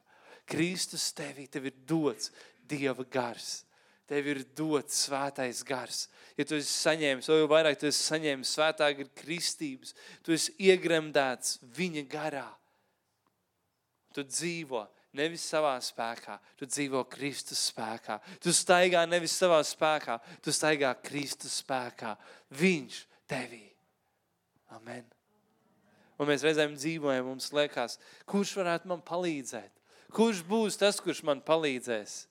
[0.49, 2.33] Kristus tevī tev ir dots
[2.69, 3.63] Dieva gars.
[4.09, 6.07] Tev ir dots svētais gars.
[6.39, 9.93] Ja tu esi saņēmis, vai vairāk tu esi saņēmis svētā gara kristības,
[10.25, 12.47] tu esi iegremdēts viņa garā.
[14.17, 14.87] Tu dzīvo
[15.19, 18.17] nevis savā spēkā, tu dzīvo Kristus spēkā.
[18.41, 22.17] Tu staigā nevis savā spēkā, tu staigā Kristus spēkā.
[22.57, 23.68] Viņš tevī.
[24.77, 25.05] Amen.
[26.19, 27.97] Un mēs reizēm dzīvojam, mums liekas,
[28.29, 29.71] kurš varētu man palīdzēt?
[30.15, 32.25] Kurš būs tas, kurš man palīdzēs?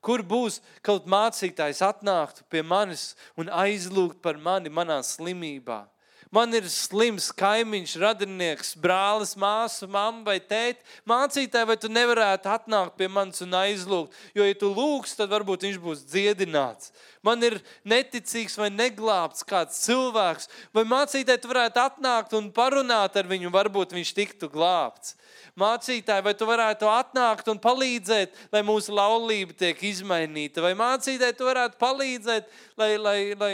[0.00, 5.84] Kur būs kaut mācītājs atnāktu pie manis un aizlūgt par mani manā slimībā?
[6.30, 10.84] Man ir slims kaimiņš, radinieks, brālis, māsa, mamma vai tēta.
[11.10, 14.14] Mācītāji, vai tu nevarētu atnākt pie manis un aizlūgt?
[14.38, 16.92] Jo, ja tu lūgsi, tad varbūt viņš būs dziedināts.
[17.26, 23.26] Man ir neticīgs vai neglābts kāds cilvēks, vai mācītāji, tu varētu atnākt un parunāt ar
[23.30, 25.16] viņu, varbūt viņš tiktu glābts.
[25.58, 30.62] Mācītāji, vai tu varētu atnākt un palīdzēt, lai mūsu laulība tiek izmainīta?
[30.62, 33.52] Vai mācītāji, tu varētu palīdzēt, lai, lai, lai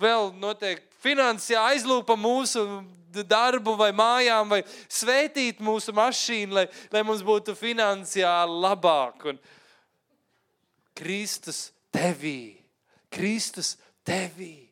[0.00, 2.64] vēl notiek finansiāli aizlūpa mūsu
[3.26, 9.26] darbu vai mājām, vai svētīt mūsu mašīnu, lai, lai mums būtu finansiāli labāk.
[9.32, 9.40] Un
[11.00, 12.60] Kristus tevī,
[13.10, 13.76] Kristus
[14.06, 14.70] tevī.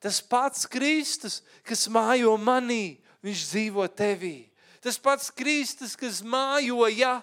[0.00, 4.48] Tas pats Kristus, kas mājo manī, viņš dzīvo tevī.
[4.80, 7.14] Tas pats Kristus, kas mājoja, ja,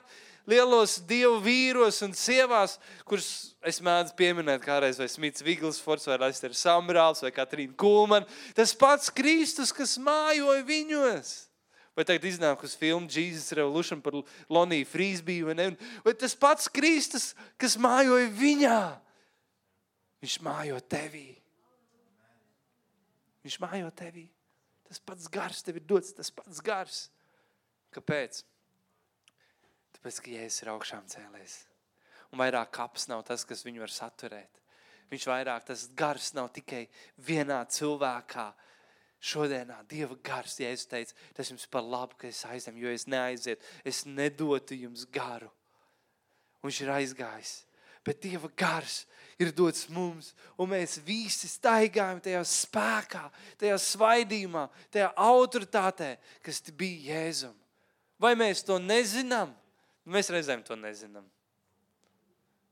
[0.48, 2.78] lielos dievu vīros un sievās,
[3.08, 8.26] kurus es mēdzu pieminēt kādreiz, vai Smits Viglsfords, vai Lester Samrāls, vai Katrīna Kulman.
[8.56, 11.34] Tas pats Kristus, kas mājoja viņos.
[11.98, 14.20] Vai tagad iznāk uz filmu Jesus Revolution par
[14.54, 15.68] Loniju Frīsbiju, vai ne?
[16.06, 18.82] Vai tas pats Kristus, kas mājoja viņā,
[20.22, 21.28] viņš mājo tevī.
[23.48, 24.28] Viņš mājo tevī.
[24.88, 27.08] Tas pats gars tev ir dots, tas pats gars.
[27.96, 28.44] Kāpēc?
[29.96, 31.58] Tāpēc, ka Jēzus ir augšām cēlējis.
[32.34, 34.62] Un vairāk kaps nav tas, kas viņu var saturēt.
[35.12, 36.88] Viņš vairāk tas gars nav tikai
[37.24, 38.50] vienā cilvēkā.
[39.18, 43.08] Šodienā Dieva gars, ja es teicu, tas jums par labu, ka es aizemu, jo es
[43.10, 45.50] neaizietu, es nedotu jums garu.
[46.62, 47.54] Un viņš ir aizgājis.
[48.06, 49.02] Bet Dieva gars
[49.40, 53.24] ir dots mums, un mēs visi staigājam tajā spēkā,
[53.60, 56.14] tajā svaidījumā, tajā autoritātē,
[56.46, 57.56] kas bija Jēzum.
[58.22, 59.52] Vai mēs to nezinām?
[60.08, 61.26] Mēs reizēm to nezinām.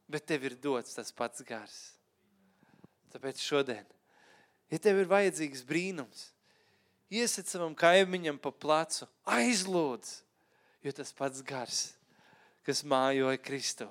[0.07, 1.75] Bet tev ir dots tas pats gars.
[3.11, 3.83] Tāpēc šodien,
[4.71, 6.29] ja tev ir vajadzīgs brīnums,
[7.11, 10.11] iesit savam kaimiņam pa plecu, aizlūdz,
[10.83, 11.79] jo tas pats gars,
[12.67, 13.87] kas mājoja Kristu,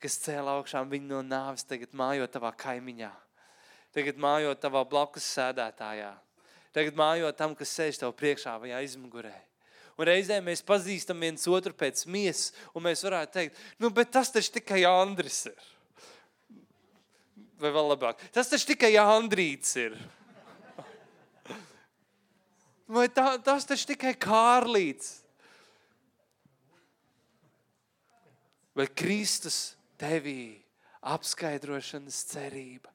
[0.00, 3.12] kas cēla augšām viņu no nāves, tagad mājo tavā kaimiņā,
[3.96, 6.12] tagad mājo tavā blakus sēdētājā,
[6.76, 9.36] tagad mājo tam, kas sēž tev priekšā vai aizmugurē.
[9.96, 14.28] Un reizēm mēs pazīstam viens otru pēc miesas, un mēs varētu teikt, nu, bet tas
[14.32, 15.70] taču tikai Andris ir.
[17.56, 19.96] Vai vēl labāk, tas taču tikai Andrīts ir.
[22.92, 25.16] Vai tā, tas taču tikai Kārlīts.
[28.76, 30.60] Vai Kristus tevī
[31.00, 32.92] apskaidrošanas cerība?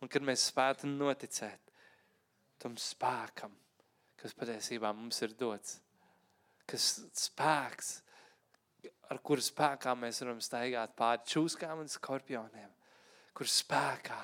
[0.00, 1.72] Un kad mēs spētu noticēt
[2.60, 3.52] tam spēkam,
[4.20, 5.78] kas patiesībā mums ir dots,
[6.68, 7.92] kas spēks,
[9.10, 12.68] ar kuru spēkā mēs varam staigāt pāri čūskām un skorpioniem,
[13.36, 14.20] kur spēkā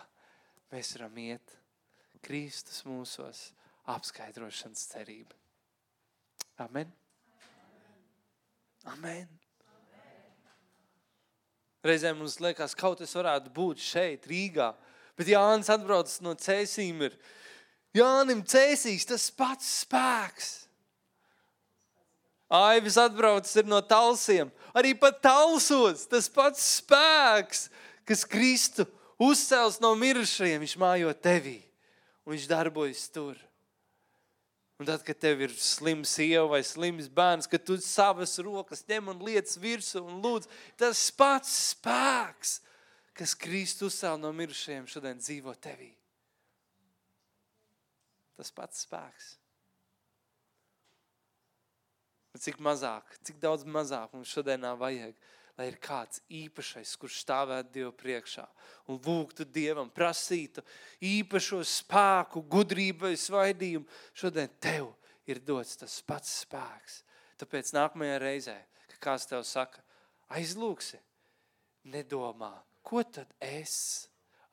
[0.73, 1.57] mēs varam iet
[2.25, 3.51] Kristus mūsos
[3.93, 5.37] apskaidrošanas cerība.
[6.65, 6.93] Amen.
[8.87, 9.29] Amen.
[11.87, 14.73] Reizēm mums liekas, kaut kas varētu būt šeit, Rīgā,
[15.17, 17.01] Bet Jānis atbrauc no cēsīm.
[17.09, 17.17] Ir.
[17.97, 20.51] Jānim cēsīs tas pats spēks.
[22.53, 24.53] Aivis atbrauc no talsiem.
[24.77, 27.67] Arī pat talsos tas pats spēks,
[28.07, 28.87] kas Kristu
[29.19, 30.63] uzcels no mirušajiem.
[30.63, 31.59] Viņš mājo tevī
[32.27, 33.41] un viņš darbojas tur.
[34.77, 39.09] Un tad, kad tev ir slims sieva vai slims bērns, kad tu savas rokas ņem
[39.09, 42.59] un liec virsū un lūdz, tas pats spēks
[43.17, 45.91] kas Kristus uzcēla no mirušajiem, šodien dzīvo tevī.
[48.37, 49.33] Tas pats spēks.
[52.37, 55.17] Un cik mazāk, cik daudz mazāk mums šodienā vajag,
[55.57, 58.45] lai ir kāds īpašais, kurš stāvētu Dievu priekšā
[58.93, 60.61] un lūgtu Dievam, prasītu
[61.01, 63.89] īpašo spēku, gudrību vai svaidījumu.
[64.13, 64.91] Šodien tev
[65.25, 67.01] ir dots tas pats spēks.
[67.41, 68.59] Tāpēc nākamajā reizē,
[68.91, 69.81] kad kāds tev saka,
[70.37, 71.01] aizlūksi,
[71.89, 72.53] nedomā,
[72.87, 74.07] Ko tad es?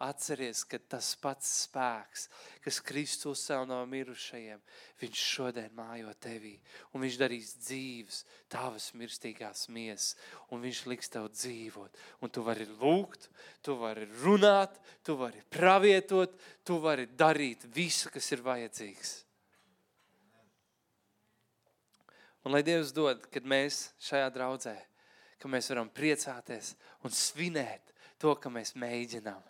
[0.04, 2.26] Atceries, ka tas pats spēks,
[2.66, 4.60] kas Kristus cēl no mirušajiem,
[5.00, 6.58] viņš šodien mājo tevī.
[6.92, 8.18] Un viņš darīs dzīves,
[8.52, 10.18] tavas mirstīgās miesas,
[10.52, 12.02] un viņš liks tev dzīvot.
[12.20, 13.30] Un tu vari lūgt,
[13.64, 14.76] tu vari runāt,
[15.06, 16.36] tu vari pravietot,
[16.68, 19.14] tu vari darīt visu, kas ir vajadzīgs.
[22.44, 24.76] Un lai Dievs dod, kad mēs šajā draudzē,
[25.40, 26.74] ka mēs varam priecāties
[27.06, 27.83] un svinēt
[28.24, 29.42] to, ka mēs mēģinām.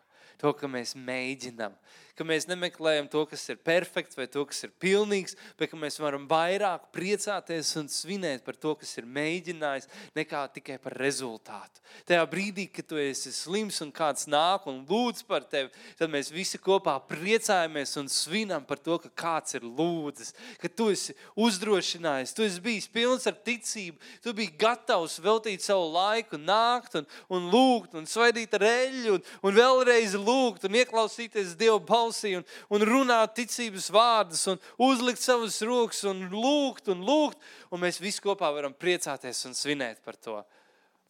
[0.42, 1.76] To, ka mēs mēģinām,
[2.18, 5.98] ka mēs nemeklējam to, kas ir perfekts vai to, kas ir pilnīgs, bet ka mēs
[6.02, 11.82] varam vairāk priecāties un svinēt par to, kas ir mēģinājis, nekā tikai par rezultātu.
[12.10, 16.32] Tajā brīdī, kad tu esi slims un kāds nāk un lūdz par tevi, tad mēs
[16.34, 22.34] visi kopā priecājamies un svinam par to, ka kāds ir lūdzis, ka tu esi uzdrošinājis,
[22.36, 27.50] tu esi bijis pilns ar ticību, tu biji gatavs veltīt savu laiku, nākt un, un
[27.54, 32.86] lūgt un svaidīt ar eļļu un, un vēlreiz lūgt un ieklausīties Dieva balsī un, un
[32.88, 37.40] runāt ticības vārdus un uzlikt savus rokas un lūgt un lūgt,
[37.72, 40.42] un mēs visi kopā varam priecāties un svinēt par to.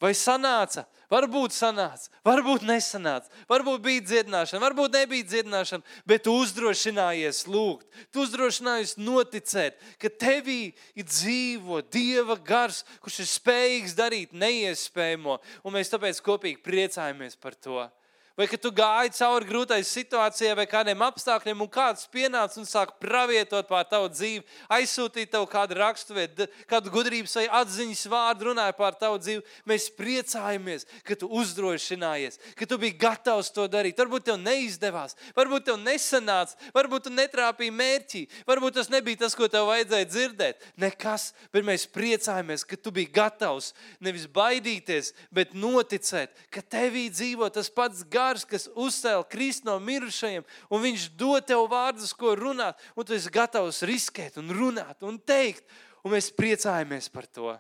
[0.04, 0.84] Vai sanāca?
[1.14, 8.24] Varbūt sanāca, varbūt nesanāca, varbūt bija dziedināšana, varbūt nebija dziedināšana, bet tu uzdrošinājies lūgt, tu
[8.26, 15.94] uzdrošinājies noticēt, ka tevī ir dzīvo Dieva gars, kurš ir spējīgs darīt neiespējamo, un mēs
[15.94, 17.86] tāpēc kopīgi priecājamies par to.
[18.34, 22.96] Vai ka tu gāji cauri grūtai situācijai vai kādiem apstākļiem, un kāds pienāca un sāk
[22.98, 24.42] pravietot pār tavu dzīvi,
[24.74, 29.44] aizsūtīt tev kādu raksturvietu, kādu gudrības vai atziņas vārdu runāja pār tavu dzīvi.
[29.70, 34.02] Mēs priecājamies, ka tu uzdrošinājies, ka tu biji gatavs to darīt.
[34.02, 39.46] Varbūt tev neizdevās, varbūt tev nesanāca, varbūt tu netrāpīji mērķī, varbūt tas nebija tas, ko
[39.46, 40.66] tev vajadzēja dzirdēt.
[40.82, 47.54] Nekas, bet mēs priecājamies, ka tu biji gatavs nevis baidīties, bet noticēt, ka tevī dzīvo
[47.54, 52.36] tas pats gars gars, kas uzcēla Kristu no mirušajiem, un viņš dod tev vārdus, ko
[52.40, 55.66] runāt, un tu esi gatavs riskēt un runāt un teikt,
[56.04, 57.54] un mēs priecājamies par to.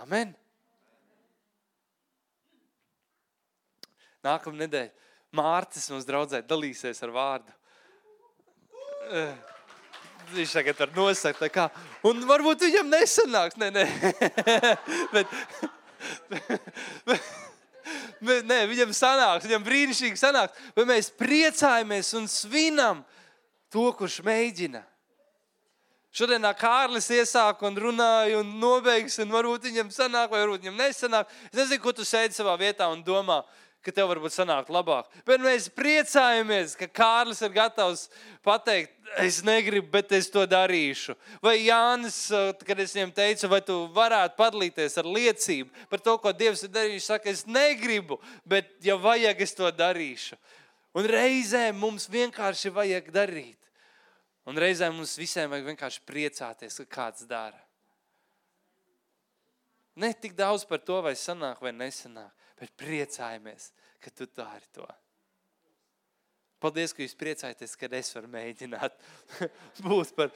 [0.00, 0.34] Amen!
[4.24, 4.92] Nākamā nedēļa
[5.38, 7.52] Mārcis mums draudzē dalīsies ar vārdu.
[9.10, 9.36] Eh,
[10.34, 11.68] viņš tagad var nosakt, kā,
[12.06, 13.84] un varbūt viņam nesanāks, nē, nē.
[15.14, 15.36] bet,
[17.08, 17.30] bet,
[18.20, 20.56] nē, viņam sanāks, viņam brīnišķīgi sanāks.
[20.76, 23.04] Bet mēs priecājamies un svinam
[23.72, 24.84] to, kurš mēģina.
[26.10, 31.30] Šodien Kārlis iesāk un runāja un nobeigs, un varbūt viņam sanāk, vai varbūt viņam nesanāk.
[31.52, 33.44] Es nezinu, ko tu sēdi savā vietā un domā
[33.84, 35.08] ka tev varbūt sanāk labāk.
[35.24, 38.08] Bet mēs priecājamies, ka Kārlis ir gatavs
[38.44, 38.92] pateikt,
[39.24, 41.16] es negribu, bet es to darīšu.
[41.42, 46.18] Vai Jānis, eh, kad es viņam teicu, vai tu varētu padalīties ar liecību par to,
[46.18, 50.36] ko Dievs ir darījis, saka, es negribu, bet ja vajag, es to darīšu.
[50.94, 53.56] Un reizēm mums vienkārši vajag darīt.
[54.46, 57.60] Un reizēm mums visiem vajag vienkārši priecāties, ka kāds dara.
[60.00, 64.86] Ne tik daudz par to, vai sanāk vai nesanāk, bet priecājamies, ka tu dari to.
[66.60, 68.96] Paldies, ka jūs priecājaties, kad es varu mēģināt
[69.86, 70.28] būt par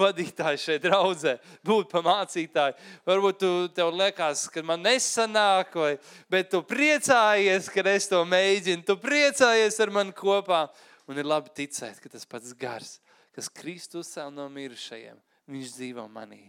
[0.00, 1.34] vadītāju šeit draudzē,
[1.68, 2.78] būt par mācītāju.
[3.04, 5.90] Varbūt tu, tev liekas, ka man nesanāk, vai,
[6.32, 8.86] bet tu priecājies, kad es to mēģinu.
[8.88, 10.62] Tu priecājies ar mani kopā.
[11.10, 12.94] Un ir labi ticēt, ka tas pats gars,
[13.36, 15.18] kas Kristus cēl no mirušajiem,
[15.50, 16.44] viņš dzīvo manī.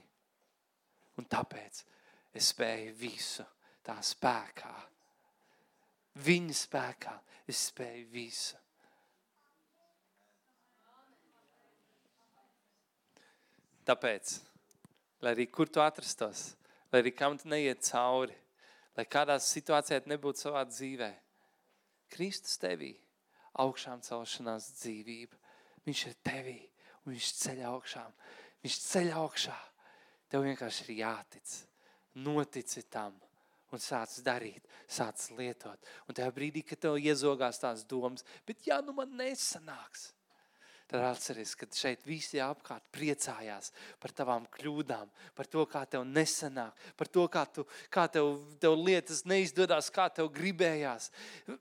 [1.20, 1.84] Un tāpēc
[2.38, 3.43] es spēju visu
[3.84, 4.90] tā spēkā
[6.22, 7.13] Viņa spēkā
[7.49, 8.57] es spēju visu.
[13.88, 14.36] Tāpēc,
[15.26, 16.51] lai arī kur tu atrastos,
[16.93, 18.36] lai arī kam tu neiet cauri,
[18.95, 21.09] lai kādā situācijā nebūtu savā dzīvē,
[22.11, 22.91] Kristus tevī,
[23.63, 25.39] augšām celšanās dzīvība.
[25.88, 26.59] Viņš ir tevī
[27.05, 28.13] un viņš ceļ augšām.
[28.61, 29.57] Viņš ceļ augšā.
[30.30, 31.55] Tev vienkārši ir jātic.
[32.22, 33.15] Notici tam
[33.72, 35.91] un sāc darīt, sāc lietot.
[36.07, 40.11] Un tajā brīdī, kad tev iezogās tās domas, bet ja nu man nesanāks,
[40.91, 43.71] tad atceries, ka šeit visi apkārt priecājās
[44.01, 47.63] par tavām kļūdām, par to, kā tev nesanāk, par to, kā, tu,
[47.93, 51.07] kā tev, tev lietas neizdodas, kā tev gribējās.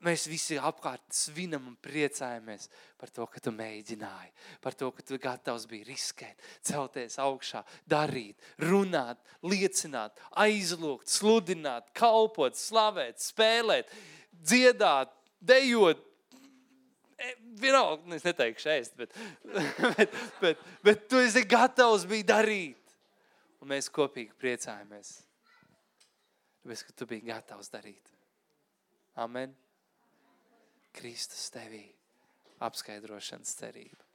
[0.02, 2.66] Mēs visi apkārt svinam un priecājamies
[2.98, 8.50] par to, ka tu mēģināji, par to, ka tu gatavs biji riskēt, celties augšā, darīt,
[8.66, 13.94] runāt, liecināt, aizlūgt, sludināt, kalpot, slavēt, spēlēt,
[14.42, 16.09] dziedāt, dejot,
[17.60, 19.16] vienalga, nu, es neteikšu ēst, bet,
[19.98, 22.94] bet, bet, bet tu esi gatavs bija darīt.
[23.60, 25.18] Un mēs kopīgi priecājamies.
[26.60, 28.12] Tāpēc, ka tu biji gatavs darīt.
[29.20, 29.52] Amen.
[30.96, 31.84] Kristus tevī
[32.64, 34.06] apskaidrošanas cerība.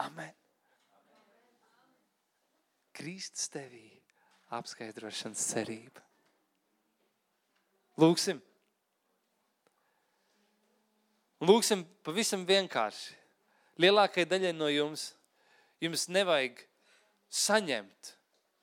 [0.00, 0.32] Amen.
[2.96, 3.86] Kristus tevī
[4.56, 6.04] apskaidrošanas cerība.
[8.00, 8.40] Lūksim.
[11.40, 13.16] Un lūksim pavisam vienkārši.
[13.80, 15.14] Lielākajai daļai no jums,
[15.80, 16.58] jums nevajag
[17.32, 18.14] saņemt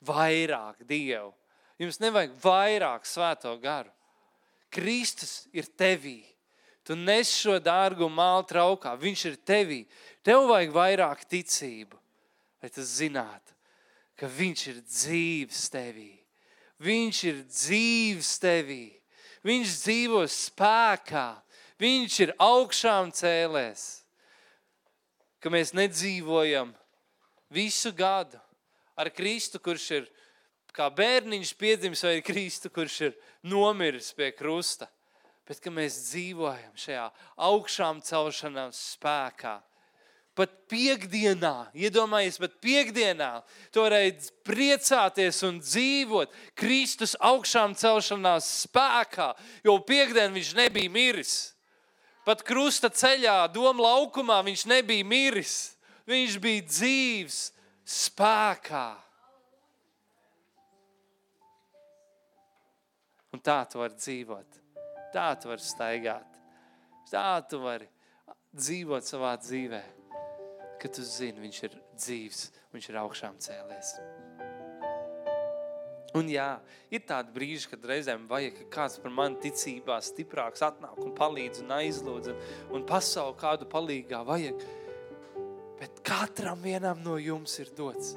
[0.06, 1.34] vairāk Dievu.
[1.82, 3.92] Jums nevajag vairāk svēto garu.
[4.74, 6.22] Kristus ir tevī.
[6.86, 9.82] Tu nes šo dārgu mālu traukā, viņš ir tevī.
[10.24, 11.98] Tev vajag vairāk ticību,
[12.64, 13.56] lai tu zinātu,
[14.16, 16.12] ka viņš ir dzīves tevī.
[16.80, 18.86] Viņš ir dzīves tevī.
[19.48, 21.28] Viņš dzīvo spēkā.
[21.82, 23.86] Viņš ir augšām cēlēs.
[25.38, 26.74] Ka mēs nedzīvojam
[27.54, 28.40] visu gadu
[28.98, 30.08] ar Kristu, kurš ir
[30.74, 34.90] kā bērniņš piedzimis, vai Kristu, kurš ir nomiris pie krusta
[35.48, 37.08] bet ka mēs dzīvojam šajā
[37.48, 39.56] augšām celšanās spēkā.
[40.38, 43.30] Pat piekdienā, iedomājieties, pat piekdienā,
[43.74, 49.32] varēji priecāties un dzīvot Kristus augšām celšanās spēkā,
[49.66, 51.38] jo piekdien viņš nebija miris.
[52.28, 55.56] Pat krusta ceļā, doma laukumā viņš nebija miris.
[56.08, 57.38] Viņš bija dzīves
[57.88, 58.88] spēkā.
[63.32, 64.60] Un tā tu vari dzīvot.
[65.16, 66.40] Tā tu vari staigāt.
[67.08, 67.88] Tā tu vari
[68.56, 69.84] dzīvot savā dzīvē.
[70.82, 73.96] Kad tu zini, viņš ir dzīves, viņš ir augšām cēlies.
[76.18, 76.48] Un jā,
[76.90, 81.62] ir tādi brīži, kad reizēm vajag, ka kāds par mani ticībā stiprāks atnāk un palīdz
[81.66, 82.40] un aizlūdz un,
[82.78, 84.64] un pasauli kādu palīgā vajag.
[85.78, 88.16] Bet katram vienam no jums ir dots.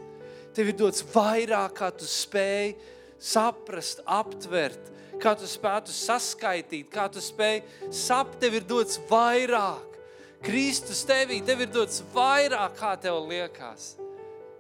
[0.57, 2.73] Tev ir dots vairāk, kā tu spēj
[3.21, 4.89] saprast, aptvert,
[5.21, 7.61] kā tu spētu saskaitīt, kā tu spēj
[7.93, 9.99] sapt, tev ir dots vairāk.
[10.41, 13.93] Kristus tevī, tev ir dots vairāk, kā tev liekas.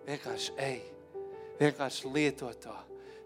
[0.04, 0.78] Vienkārši ej,
[1.62, 2.76] vienkārši lieto to.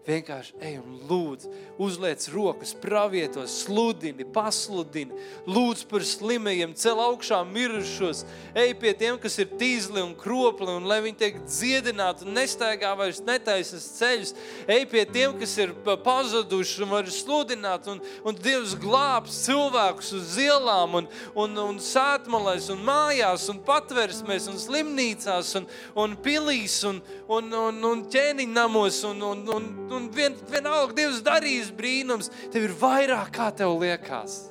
[0.05, 1.47] Vienkārši ej un lūdz,
[1.81, 5.15] uzliec rokas, pravieto, sludini, pasludini,
[5.49, 8.21] lūdz par slimajiem, cel augšā mirušos,
[8.53, 12.91] ej pie tiem, kas ir tīzli un kropli, un lai viņi tiek dziedināti un nestaigā
[12.99, 14.35] vairs netaisas ceļus,
[14.75, 15.73] ej pie tiem, kas ir
[16.05, 22.69] pazuduši un var sludināt, un, un Dievs glābs cilvēkus uz ielām un, un, un sētmalēs
[22.75, 25.65] un mājās un patversmēs un slimnīcās un,
[25.97, 31.71] un pilīs un, un, un, un ķēniņnamos un, un, un, un vien, vienalga Dievs darīs
[31.75, 34.45] brīnums, tev ir vairāk kā tev liekas.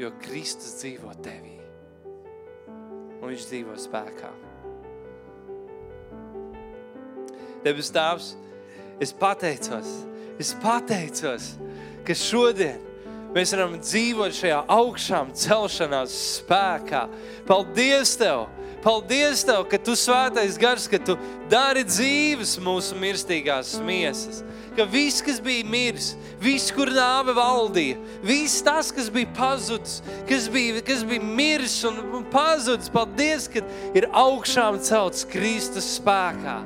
[0.00, 1.58] Jo Kristus dzīvo tevī.
[3.20, 4.32] Un viņš dzīvo spēkā.
[7.64, 8.32] Debes Tēvs,
[9.00, 9.92] es pateicos,
[10.40, 11.54] es pateicos,
[12.04, 12.82] ka šodien
[13.34, 17.06] mēs varam dzīvot šajā augšām celšanās spēkā.
[17.48, 18.44] Paldies Tev!
[18.84, 21.16] Paldies Tev, ka Tu svētais gars, ka Tu
[21.48, 24.42] dari dzīves mūsu mirstīgās miesas.
[24.76, 26.10] Ka viss, kas bija miris,
[26.42, 27.94] viss, kur nāve valdīja,
[28.26, 33.62] viss tas, kas bija pazudis, kas bija, kas bija miris un, un pazudis, paldies, ka
[33.96, 36.58] ir augšām celts Kristus spēkā.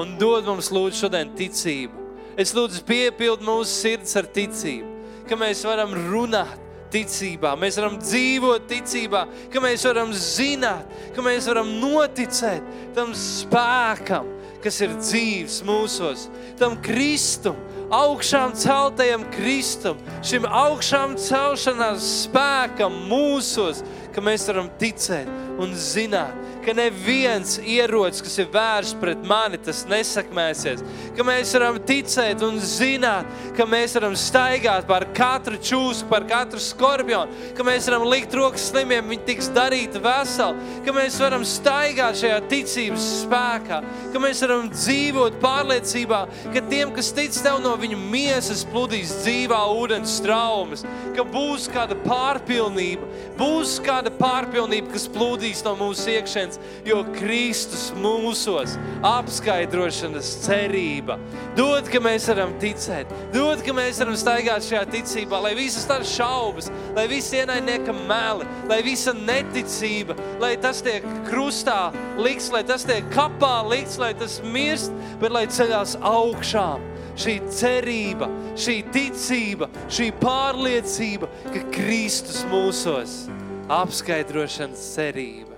[0.00, 2.08] Un dod mums lūdzu šodien ticību.
[2.40, 4.88] Es lūdzu piepildu mūsu sirds ar ticību,
[5.28, 6.61] ka mēs varam runāt
[6.92, 14.28] ticībā, mēs varam dzīvot ticībā, ka mēs varam zināt, ka mēs varam noticēt tam spēkam,
[14.62, 16.28] kas ir dzīves mūsos,
[16.60, 17.58] tam Kristum,
[17.92, 23.82] augšām celtajam Kristum, šim augšām celšanās spēkam mūsos,
[24.14, 25.28] ka mēs varam ticēt
[25.60, 30.82] un zināt, ka neviens ierocis, kas ir vērsts pret mani, tas nesakmēsies.
[31.16, 36.60] Ka mēs varam ticēt un zināt, ka mēs varam staigāt par katru čūsku, par katru
[36.62, 42.20] skorpionu, ka mēs varam likt rokas slimiem, viņi tiks darīti veseli, ka mēs varam staigāt
[42.22, 43.82] šajā ticības spēkā,
[44.14, 46.22] ka mēs varam dzīvot pārliecībā,
[46.54, 50.86] ka tiem, kas tic tev no viņu miesas, pludīs dzīvā ūdens traumas,
[51.16, 53.08] ka būs kāda pārpilnība,
[53.40, 61.18] būs kāda pārpilnība, kas plūdīs no mūsu iekšienes viens, jo Kristus mūsos apskaidrošanas cerība.
[61.56, 66.08] Dod, ka mēs varam ticēt, dod, ka mēs varam staigāt šajā ticībā, lai visas tās
[66.16, 72.84] šaubas, lai visi ienaidnieka meli, lai visa neticība, lai tas tiek krustā liks, lai tas
[72.84, 80.12] tiek kapā liks, lai tas mirst, bet lai ceļās augšām šī cerība, šī ticība, šī
[80.22, 83.26] pārliecība, ka Kristus mūsos
[83.68, 85.51] apskaidrošanas cerība.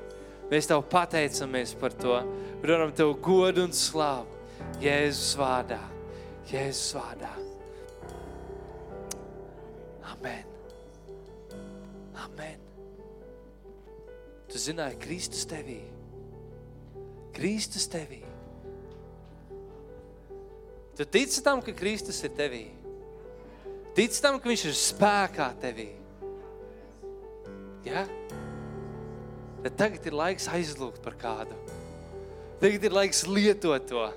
[0.55, 2.15] Mēs Tev pateicamies par to.
[2.63, 4.31] Varam Tev godu un slāvu.
[4.79, 5.81] Jēzus vārdā.
[6.47, 7.33] Jēzus vārdā.
[10.13, 10.47] Amen.
[12.23, 12.63] Amen.
[14.53, 15.81] Tu zināji, Kristus tevī.
[17.35, 18.23] Kristus tevī.
[20.95, 22.69] Tu tici tam, ka Kristus ir tevī.
[23.99, 25.91] Tici tam, ka viņš ir spēkā tevī.
[27.91, 28.07] Ja?
[29.65, 31.57] Bet tagad ir laiks aizlūgt par kādu.
[32.61, 34.09] Tagad ir laiks lietot to.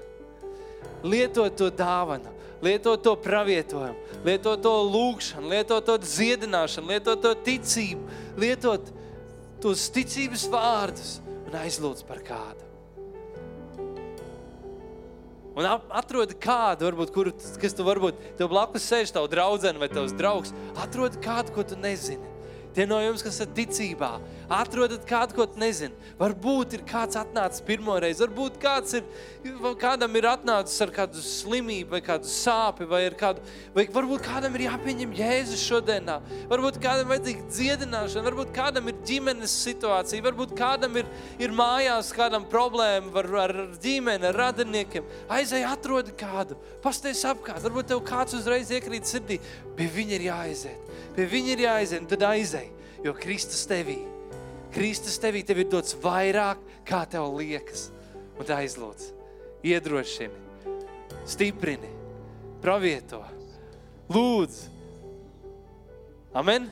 [1.07, 2.37] Lietot to dāvanu.
[2.61, 8.07] lieto to pravietojumu, lieto to lūgšanu, lieto to dziedināšanu, lieto to ticību,
[8.39, 8.89] lietot
[9.61, 11.17] tos ticības vārdus
[11.47, 12.65] un aizlūdz par kādu.
[15.57, 20.13] Un atrodi kādu, varbūt, kuru, kas tu varbūt tev blakus sēž, tavu draugu vai tavs
[20.13, 20.53] draugs.
[20.77, 22.21] Atrodi kādu, ko tu nezini.
[22.77, 24.07] Tie no jums, kas esat ticībā,
[24.53, 25.95] atrodat kādu, ko nezinu.
[26.19, 29.07] Varbūt ir kāds atnācis pirmo reizi, varbūt kāds ir,
[29.81, 33.41] kādam ir atnācis ar kādu slimību, vai kādu sāpi, vai, kādu,
[33.73, 36.19] vai varbūt kādam ir jāpieņem Jēzus šodienā,
[36.51, 41.09] varbūt kādam vajadzīga dziedināšana, varbūt kādam ir ģimenes situācija, varbūt kādam ir,
[41.41, 45.09] ir mājās kādam problēma ar, ar ģimeni, ar radiniekiem.
[45.33, 49.41] Aizej, atrodi kādu, pasties apkārt, varbūt tev kāds uzreiz iekrīt sirdī,
[49.73, 50.86] pie viņa ir jāaiziet
[51.17, 52.69] pie viņa ir jāaiziet, un tad aizej,
[53.01, 53.97] jo Kristus tevī,
[54.75, 57.89] Kristus tevī tev ir dots vairāk, kā tev liekas.
[58.37, 59.07] Un tā aizlūdz,
[59.65, 60.75] iedrošini,
[61.25, 61.89] stiprini,
[62.61, 63.23] pravieto,
[64.13, 64.59] lūdz.
[66.37, 66.69] Amen!